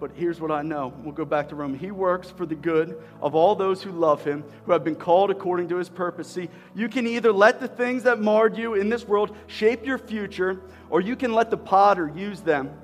But 0.01 0.11
here's 0.15 0.41
what 0.41 0.51
I 0.51 0.63
know. 0.63 0.93
We'll 1.03 1.15
go 1.15 1.25
back 1.25 1.49
to 1.51 1.55
Rome. 1.55 1.79
He 1.79 1.91
works 1.91 2.31
for 2.31 2.47
the 2.47 2.55
good 2.55 3.01
of 3.23 3.35
all 3.35 3.55
those 3.55 3.83
who 3.83 3.91
love 3.93 4.25
him, 4.25 4.45
who 4.67 4.73
have 4.73 4.85
been 4.85 4.97
called 4.97 5.31
according 5.31 5.69
to 5.69 5.77
his 5.77 5.89
purpose. 5.89 6.29
See, 6.29 6.51
you 6.75 6.89
can 6.89 7.07
either 7.07 7.33
let 7.33 7.61
the 7.61 7.69
things 7.69 8.03
that 8.03 8.21
marred 8.21 8.59
you 8.59 8.75
in 8.75 8.89
this 8.89 9.07
world 9.07 9.35
shape 9.47 9.87
your 9.87 9.99
future, 9.99 10.61
or 10.91 11.01
you 11.01 11.17
can 11.17 11.33
let 11.33 11.51
the 11.51 11.57
potter 11.57 12.13
use 12.15 12.41
them. 12.41 12.77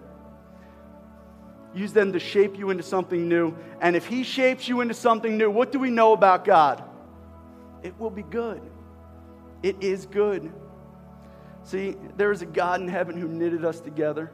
Use 1.75 1.93
them 1.93 2.13
to 2.13 2.21
shape 2.21 2.57
you 2.57 2.71
into 2.71 2.83
something 2.83 3.29
new. 3.29 3.57
And 3.81 3.97
if 3.97 4.07
he 4.07 4.23
shapes 4.23 4.69
you 4.69 4.81
into 4.81 4.95
something 4.95 5.37
new, 5.37 5.51
what 5.51 5.73
do 5.73 5.79
we 5.79 5.91
know 5.91 6.13
about 6.13 6.45
God? 6.45 6.83
It 7.83 7.99
will 7.99 8.11
be 8.11 8.23
good. 8.23 8.61
It 9.63 9.83
is 9.83 10.07
good. 10.07 10.53
See, 11.65 11.97
there 12.17 12.33
is 12.33 12.43
a 12.43 12.47
God 12.47 12.81
in 12.81 12.89
heaven 12.89 13.21
who 13.21 13.29
knitted 13.29 13.65
us 13.65 13.81
together. 13.81 14.33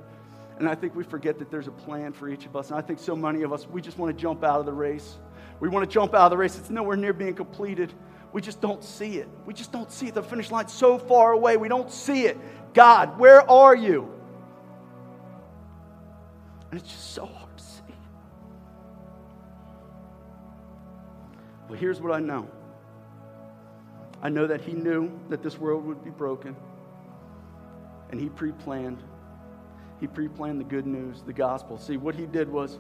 And 0.59 0.69
I 0.69 0.75
think 0.75 0.95
we 0.95 1.05
forget 1.05 1.39
that 1.39 1.51
there's 1.51 1.69
a 1.69 1.73
plan 1.73 2.13
for 2.13 2.29
each 2.29 2.47
of 2.47 2.57
us. 2.57 2.71
And 2.71 2.79
I 2.79 2.83
think 2.83 2.99
so 2.99 3.15
many 3.15 3.43
of 3.43 3.53
us, 3.53 3.67
we 3.69 3.83
just 3.83 3.99
want 3.99 4.17
to 4.17 4.21
jump 4.21 4.43
out 4.43 4.61
of 4.61 4.67
the 4.67 4.73
race. 4.73 5.19
We 5.61 5.69
want 5.69 5.89
to 5.89 5.93
jump 5.93 6.15
out 6.15 6.27
of 6.27 6.31
the 6.31 6.37
race. 6.37 6.59
It's 6.59 6.71
nowhere 6.71 6.97
near 6.97 7.13
being 7.13 7.35
completed. 7.35 7.93
We 8.33 8.41
just 8.41 8.61
don't 8.61 8.83
see 8.83 9.19
it. 9.19 9.29
We 9.45 9.55
just 9.55 9.73
don't 9.73 9.91
see 9.91 10.09
it. 10.09 10.15
The 10.15 10.23
finish 10.23 10.51
line's 10.51 10.73
so 10.73 10.99
far 10.99 11.33
away. 11.33 11.57
We 11.57 11.69
don't 11.69 11.91
see 11.91 12.27
it. 12.27 12.39
God, 12.75 13.19
where 13.19 13.49
are 13.51 13.75
you? 13.75 14.11
And 16.71 16.81
it's 16.81 16.91
just 16.91 17.13
so 17.13 17.27
hard 17.27 17.57
to 17.57 17.63
see. 17.63 17.95
But 21.69 21.79
here's 21.79 22.01
what 22.01 22.13
I 22.13 22.21
know 22.21 22.49
I 24.23 24.29
know 24.29 24.47
that 24.47 24.61
He 24.61 24.73
knew 24.73 25.11
that 25.29 25.43
this 25.43 25.59
world 25.59 25.85
would 25.85 26.03
be 26.03 26.11
broken, 26.11 26.57
and 28.11 28.21
He 28.21 28.29
pre 28.29 28.53
planned 28.53 29.03
he 30.01 30.07
pre 30.07 30.29
planned 30.29 30.61
the 30.61 30.65
good 30.65 30.87
news, 30.87 31.23
the 31.23 31.33
gospel. 31.33 31.79
See, 31.79 31.97
what 31.97 32.15
he 32.15 32.27
did 32.27 32.51
was, 32.51 32.79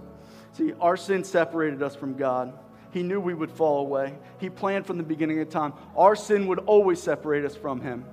see, 0.53 0.73
our 0.81 0.97
sin 0.97 1.25
separated 1.25 1.83
us 1.83 1.97
from 1.97 2.15
God. 2.15 2.53
He 2.91 3.03
knew 3.03 3.21
we 3.21 3.35
would 3.35 3.51
fall 3.51 3.81
away. 3.81 4.15
He 4.39 4.49
planned 4.49 4.87
from 4.87 4.97
the 4.97 5.03
beginning 5.03 5.41
of 5.41 5.51
time. 5.51 5.73
Our 5.97 6.17
sin 6.17 6.47
would 6.47 6.61
always 6.61 7.03
separate 7.03 7.45
us 7.45 7.57
from 7.57 7.81
him. 7.81 8.05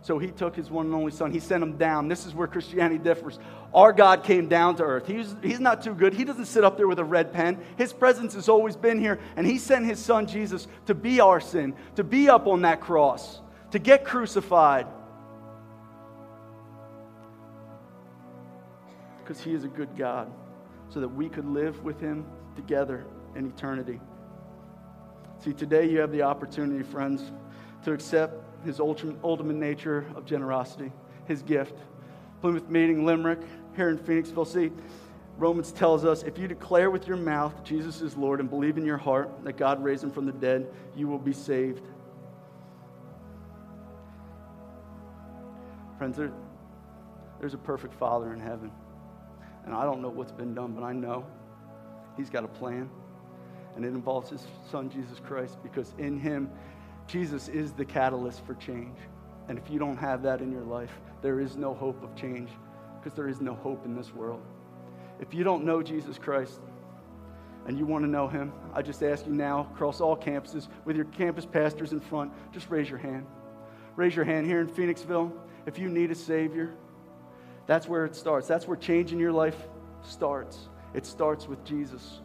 So 0.00 0.18
he 0.18 0.28
took 0.28 0.54
his 0.54 0.70
one 0.70 0.86
and 0.86 0.94
only 0.94 1.10
son. 1.10 1.32
He 1.32 1.40
sent 1.40 1.62
him 1.62 1.76
down. 1.76 2.08
This 2.08 2.24
is 2.24 2.34
where 2.34 2.46
Christianity 2.46 2.98
differs. 2.98 3.38
Our 3.74 3.92
God 3.92 4.22
came 4.22 4.48
down 4.48 4.76
to 4.76 4.84
earth. 4.84 5.06
He's, 5.06 5.34
he's 5.42 5.60
not 5.60 5.82
too 5.82 5.92
good. 5.92 6.14
He 6.14 6.24
doesn't 6.24 6.46
sit 6.46 6.64
up 6.64 6.76
there 6.76 6.86
with 6.86 7.00
a 7.00 7.04
red 7.04 7.32
pen. 7.32 7.58
His 7.76 7.92
presence 7.92 8.34
has 8.34 8.48
always 8.48 8.76
been 8.76 9.00
here. 9.00 9.18
And 9.36 9.46
he 9.46 9.58
sent 9.58 9.86
his 9.86 9.98
son 9.98 10.26
Jesus 10.26 10.68
to 10.86 10.94
be 10.94 11.20
our 11.20 11.40
sin, 11.40 11.74
to 11.96 12.04
be 12.04 12.28
up 12.28 12.46
on 12.46 12.62
that 12.62 12.80
cross, 12.80 13.40
to 13.72 13.78
get 13.78 14.04
crucified, 14.04 14.86
because 19.28 19.42
He 19.42 19.52
is 19.52 19.64
a 19.64 19.68
good 19.68 19.94
God, 19.94 20.32
so 20.88 21.00
that 21.00 21.08
we 21.08 21.28
could 21.28 21.44
live 21.44 21.84
with 21.84 22.00
Him 22.00 22.24
together 22.56 23.04
in 23.36 23.46
eternity. 23.46 24.00
See, 25.44 25.52
today 25.52 25.86
you 25.86 26.00
have 26.00 26.10
the 26.10 26.22
opportunity, 26.22 26.82
friends, 26.82 27.30
to 27.84 27.92
accept 27.92 28.42
His 28.64 28.80
ultimate 28.80 29.56
nature 29.56 30.06
of 30.16 30.24
generosity, 30.24 30.90
His 31.26 31.42
gift. 31.42 31.74
Plymouth 32.40 32.70
Meeting, 32.70 33.04
Limerick, 33.04 33.40
here 33.76 33.90
in 33.90 33.98
Phoenixville. 33.98 34.46
See, 34.46 34.70
Romans 35.36 35.72
tells 35.72 36.06
us 36.06 36.22
if 36.22 36.38
you 36.38 36.48
declare 36.48 36.90
with 36.90 37.06
your 37.06 37.16
mouth 37.16 37.62
Jesus 37.64 38.00
is 38.00 38.16
Lord 38.16 38.40
and 38.40 38.48
believe 38.48 38.78
in 38.78 38.86
your 38.86 38.96
heart 38.96 39.30
that 39.44 39.56
God 39.56 39.82
raised 39.82 40.04
him 40.04 40.10
from 40.10 40.24
the 40.24 40.32
dead, 40.32 40.68
you 40.96 41.06
will 41.06 41.18
be 41.18 41.32
saved. 41.32 41.86
Friends, 45.98 46.16
there, 46.16 46.32
there's 47.40 47.54
a 47.54 47.58
perfect 47.58 47.92
Father 47.94 48.32
in 48.32 48.40
heaven. 48.40 48.70
And 49.68 49.76
I 49.76 49.84
don't 49.84 50.00
know 50.00 50.08
what's 50.08 50.32
been 50.32 50.54
done, 50.54 50.72
but 50.72 50.82
I 50.82 50.94
know 50.94 51.26
He's 52.16 52.30
got 52.30 52.42
a 52.42 52.48
plan. 52.48 52.88
And 53.76 53.84
it 53.84 53.88
involves 53.88 54.30
His 54.30 54.46
Son, 54.70 54.88
Jesus 54.88 55.20
Christ, 55.20 55.58
because 55.62 55.94
in 55.98 56.18
Him, 56.18 56.50
Jesus 57.06 57.48
is 57.48 57.72
the 57.72 57.84
catalyst 57.84 58.46
for 58.46 58.54
change. 58.54 58.96
And 59.46 59.58
if 59.58 59.68
you 59.68 59.78
don't 59.78 59.98
have 59.98 60.22
that 60.22 60.40
in 60.40 60.50
your 60.50 60.62
life, 60.62 60.90
there 61.20 61.38
is 61.38 61.58
no 61.58 61.74
hope 61.74 62.02
of 62.02 62.16
change 62.16 62.48
because 62.98 63.14
there 63.14 63.28
is 63.28 63.42
no 63.42 63.52
hope 63.56 63.84
in 63.84 63.94
this 63.94 64.14
world. 64.14 64.40
If 65.20 65.34
you 65.34 65.44
don't 65.44 65.66
know 65.66 65.82
Jesus 65.82 66.16
Christ 66.16 66.62
and 67.66 67.78
you 67.78 67.84
want 67.84 68.06
to 68.06 68.10
know 68.10 68.26
Him, 68.26 68.54
I 68.72 68.80
just 68.80 69.02
ask 69.02 69.26
you 69.26 69.34
now, 69.34 69.68
across 69.74 70.00
all 70.00 70.16
campuses, 70.16 70.68
with 70.86 70.96
your 70.96 71.04
campus 71.04 71.44
pastors 71.44 71.92
in 71.92 72.00
front, 72.00 72.32
just 72.54 72.70
raise 72.70 72.88
your 72.88 72.98
hand. 72.98 73.26
Raise 73.96 74.16
your 74.16 74.24
hand 74.24 74.46
here 74.46 74.62
in 74.62 74.66
Phoenixville 74.66 75.30
if 75.66 75.78
you 75.78 75.90
need 75.90 76.10
a 76.10 76.14
Savior. 76.14 76.72
That's 77.68 77.86
where 77.86 78.04
it 78.04 78.16
starts. 78.16 78.48
That's 78.48 78.66
where 78.66 78.76
change 78.76 79.12
in 79.12 79.20
your 79.20 79.30
life 79.30 79.56
starts. 80.02 80.68
It 80.94 81.06
starts 81.06 81.46
with 81.46 81.64
Jesus. 81.64 82.20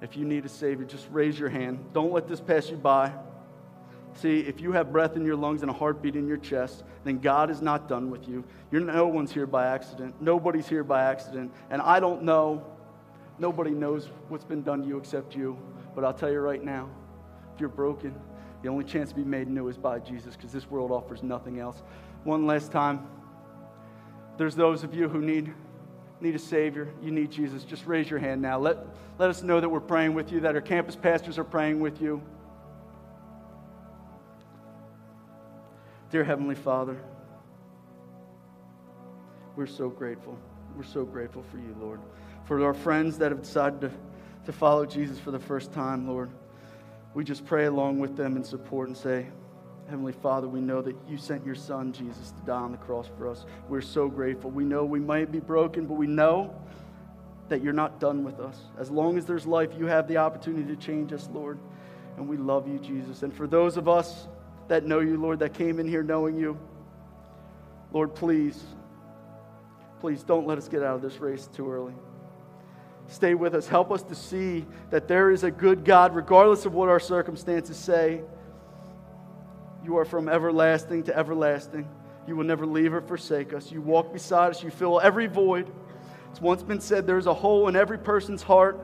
If 0.00 0.16
you 0.16 0.24
need 0.24 0.44
a 0.44 0.48
Savior, 0.48 0.84
just 0.84 1.08
raise 1.10 1.36
your 1.36 1.48
hand. 1.48 1.84
Don't 1.92 2.12
let 2.12 2.28
this 2.28 2.40
pass 2.40 2.70
you 2.70 2.76
by. 2.76 3.12
See, 4.14 4.38
if 4.40 4.60
you 4.60 4.70
have 4.70 4.92
breath 4.92 5.16
in 5.16 5.24
your 5.24 5.36
lungs 5.36 5.62
and 5.62 5.70
a 5.70 5.74
heartbeat 5.74 6.14
in 6.14 6.28
your 6.28 6.36
chest, 6.36 6.84
then 7.02 7.18
God 7.18 7.50
is 7.50 7.60
not 7.60 7.88
done 7.88 8.10
with 8.10 8.28
you. 8.28 8.44
You're, 8.70 8.82
no 8.82 9.08
one's 9.08 9.32
here 9.32 9.46
by 9.46 9.66
accident. 9.66 10.14
Nobody's 10.20 10.68
here 10.68 10.84
by 10.84 11.02
accident. 11.02 11.50
And 11.70 11.82
I 11.82 11.98
don't 11.98 12.22
know 12.22 12.64
Nobody 13.38 13.70
knows 13.70 14.08
what's 14.28 14.44
been 14.44 14.62
done 14.62 14.82
to 14.82 14.88
you 14.88 14.98
except 14.98 15.34
you. 15.34 15.58
But 15.94 16.04
I'll 16.04 16.14
tell 16.14 16.30
you 16.30 16.38
right 16.38 16.62
now, 16.62 16.88
if 17.54 17.60
you're 17.60 17.68
broken, 17.68 18.14
the 18.62 18.68
only 18.68 18.84
chance 18.84 19.10
to 19.10 19.16
be 19.16 19.24
made 19.24 19.48
new 19.48 19.68
is 19.68 19.76
by 19.76 19.98
Jesus 19.98 20.36
because 20.36 20.52
this 20.52 20.70
world 20.70 20.92
offers 20.92 21.22
nothing 21.22 21.58
else. 21.58 21.82
One 22.24 22.46
last 22.46 22.70
time, 22.70 23.06
there's 24.38 24.54
those 24.54 24.84
of 24.84 24.94
you 24.94 25.08
who 25.08 25.20
need, 25.20 25.52
need 26.20 26.36
a 26.36 26.38
Savior. 26.38 26.88
You 27.02 27.10
need 27.10 27.30
Jesus. 27.30 27.64
Just 27.64 27.86
raise 27.86 28.08
your 28.08 28.20
hand 28.20 28.40
now. 28.40 28.58
Let, 28.58 28.78
let 29.18 29.30
us 29.30 29.42
know 29.42 29.60
that 29.60 29.68
we're 29.68 29.80
praying 29.80 30.14
with 30.14 30.30
you, 30.30 30.40
that 30.40 30.54
our 30.54 30.60
campus 30.60 30.94
pastors 30.94 31.38
are 31.38 31.44
praying 31.44 31.80
with 31.80 32.00
you. 32.00 32.22
Dear 36.10 36.22
Heavenly 36.22 36.54
Father, 36.54 37.02
we're 39.56 39.66
so 39.66 39.88
grateful. 39.88 40.38
We're 40.76 40.84
so 40.84 41.04
grateful 41.04 41.42
for 41.50 41.56
you, 41.56 41.74
Lord. 41.80 42.00
For 42.44 42.64
our 42.64 42.74
friends 42.74 43.18
that 43.18 43.32
have 43.32 43.42
decided 43.42 43.80
to, 43.80 43.90
to 44.46 44.52
follow 44.52 44.86
Jesus 44.86 45.18
for 45.18 45.30
the 45.30 45.38
first 45.38 45.72
time, 45.72 46.06
Lord, 46.06 46.30
we 47.14 47.24
just 47.24 47.44
pray 47.44 47.66
along 47.66 47.98
with 47.98 48.16
them 48.16 48.36
in 48.36 48.44
support 48.44 48.88
and 48.88 48.96
say, 48.96 49.26
Heavenly 49.88 50.12
Father, 50.12 50.48
we 50.48 50.60
know 50.60 50.80
that 50.80 50.96
you 51.08 51.18
sent 51.18 51.44
your 51.44 51.54
Son, 51.54 51.92
Jesus, 51.92 52.30
to 52.30 52.46
die 52.46 52.56
on 52.56 52.72
the 52.72 52.78
cross 52.78 53.10
for 53.18 53.28
us. 53.28 53.44
We're 53.68 53.80
so 53.82 54.08
grateful. 54.08 54.50
We 54.50 54.64
know 54.64 54.84
we 54.84 55.00
might 55.00 55.30
be 55.30 55.40
broken, 55.40 55.86
but 55.86 55.94
we 55.94 56.06
know 56.06 56.54
that 57.48 57.62
you're 57.62 57.74
not 57.74 58.00
done 58.00 58.24
with 58.24 58.40
us. 58.40 58.58
As 58.78 58.90
long 58.90 59.18
as 59.18 59.26
there's 59.26 59.46
life, 59.46 59.70
you 59.78 59.86
have 59.86 60.08
the 60.08 60.16
opportunity 60.16 60.64
to 60.74 60.76
change 60.76 61.12
us, 61.12 61.28
Lord. 61.32 61.58
And 62.16 62.28
we 62.28 62.36
love 62.36 62.66
you, 62.68 62.78
Jesus. 62.78 63.22
And 63.22 63.34
for 63.34 63.46
those 63.46 63.76
of 63.76 63.88
us 63.88 64.28
that 64.68 64.86
know 64.86 65.00
you, 65.00 65.20
Lord, 65.20 65.40
that 65.40 65.52
came 65.52 65.78
in 65.78 65.86
here 65.86 66.02
knowing 66.02 66.36
you, 66.36 66.58
Lord, 67.92 68.14
please, 68.14 68.62
please 70.00 70.22
don't 70.22 70.46
let 70.46 70.56
us 70.56 70.68
get 70.68 70.82
out 70.82 70.96
of 70.96 71.02
this 71.02 71.18
race 71.20 71.48
too 71.48 71.70
early. 71.70 71.92
Stay 73.12 73.34
with 73.34 73.54
us. 73.54 73.68
Help 73.68 73.92
us 73.92 74.02
to 74.04 74.14
see 74.14 74.64
that 74.88 75.06
there 75.06 75.30
is 75.30 75.44
a 75.44 75.50
good 75.50 75.84
God, 75.84 76.14
regardless 76.14 76.64
of 76.64 76.72
what 76.72 76.88
our 76.88 76.98
circumstances 76.98 77.76
say. 77.76 78.22
You 79.84 79.98
are 79.98 80.06
from 80.06 80.30
everlasting 80.30 81.02
to 81.04 81.16
everlasting. 81.16 81.86
You 82.26 82.36
will 82.36 82.44
never 82.44 82.64
leave 82.64 82.94
or 82.94 83.02
forsake 83.02 83.52
us. 83.52 83.70
You 83.70 83.82
walk 83.82 84.14
beside 84.14 84.52
us. 84.52 84.62
You 84.62 84.70
fill 84.70 84.98
every 84.98 85.26
void. 85.26 85.70
It's 86.30 86.40
once 86.40 86.62
been 86.62 86.80
said 86.80 87.06
there's 87.06 87.26
a 87.26 87.34
hole 87.34 87.68
in 87.68 87.76
every 87.76 87.98
person's 87.98 88.42
heart 88.42 88.80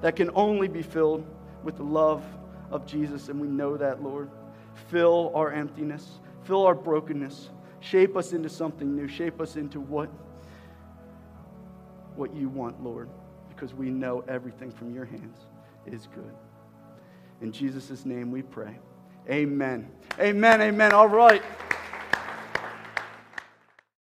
that 0.00 0.16
can 0.16 0.30
only 0.34 0.66
be 0.66 0.82
filled 0.82 1.24
with 1.62 1.76
the 1.76 1.84
love 1.84 2.24
of 2.72 2.84
Jesus, 2.84 3.28
and 3.28 3.40
we 3.40 3.46
know 3.46 3.76
that, 3.76 4.02
Lord. 4.02 4.28
Fill 4.90 5.30
our 5.36 5.52
emptiness, 5.52 6.18
fill 6.42 6.66
our 6.66 6.74
brokenness, 6.74 7.50
shape 7.78 8.16
us 8.16 8.32
into 8.32 8.48
something 8.48 8.96
new, 8.96 9.06
shape 9.06 9.40
us 9.40 9.54
into 9.54 9.78
what, 9.78 10.10
what 12.16 12.34
you 12.34 12.48
want, 12.48 12.82
Lord, 12.82 13.08
because 13.62 13.76
we 13.76 13.90
know 13.90 14.24
everything 14.26 14.72
from 14.72 14.92
your 14.92 15.04
hands 15.04 15.46
is 15.86 16.08
good. 16.12 16.34
In 17.42 17.52
Jesus' 17.52 18.04
name 18.04 18.32
we 18.32 18.42
pray. 18.42 18.76
Amen. 19.30 19.88
Amen. 20.18 20.60
Amen. 20.60 20.90
All 20.90 21.08
right. 21.08 21.44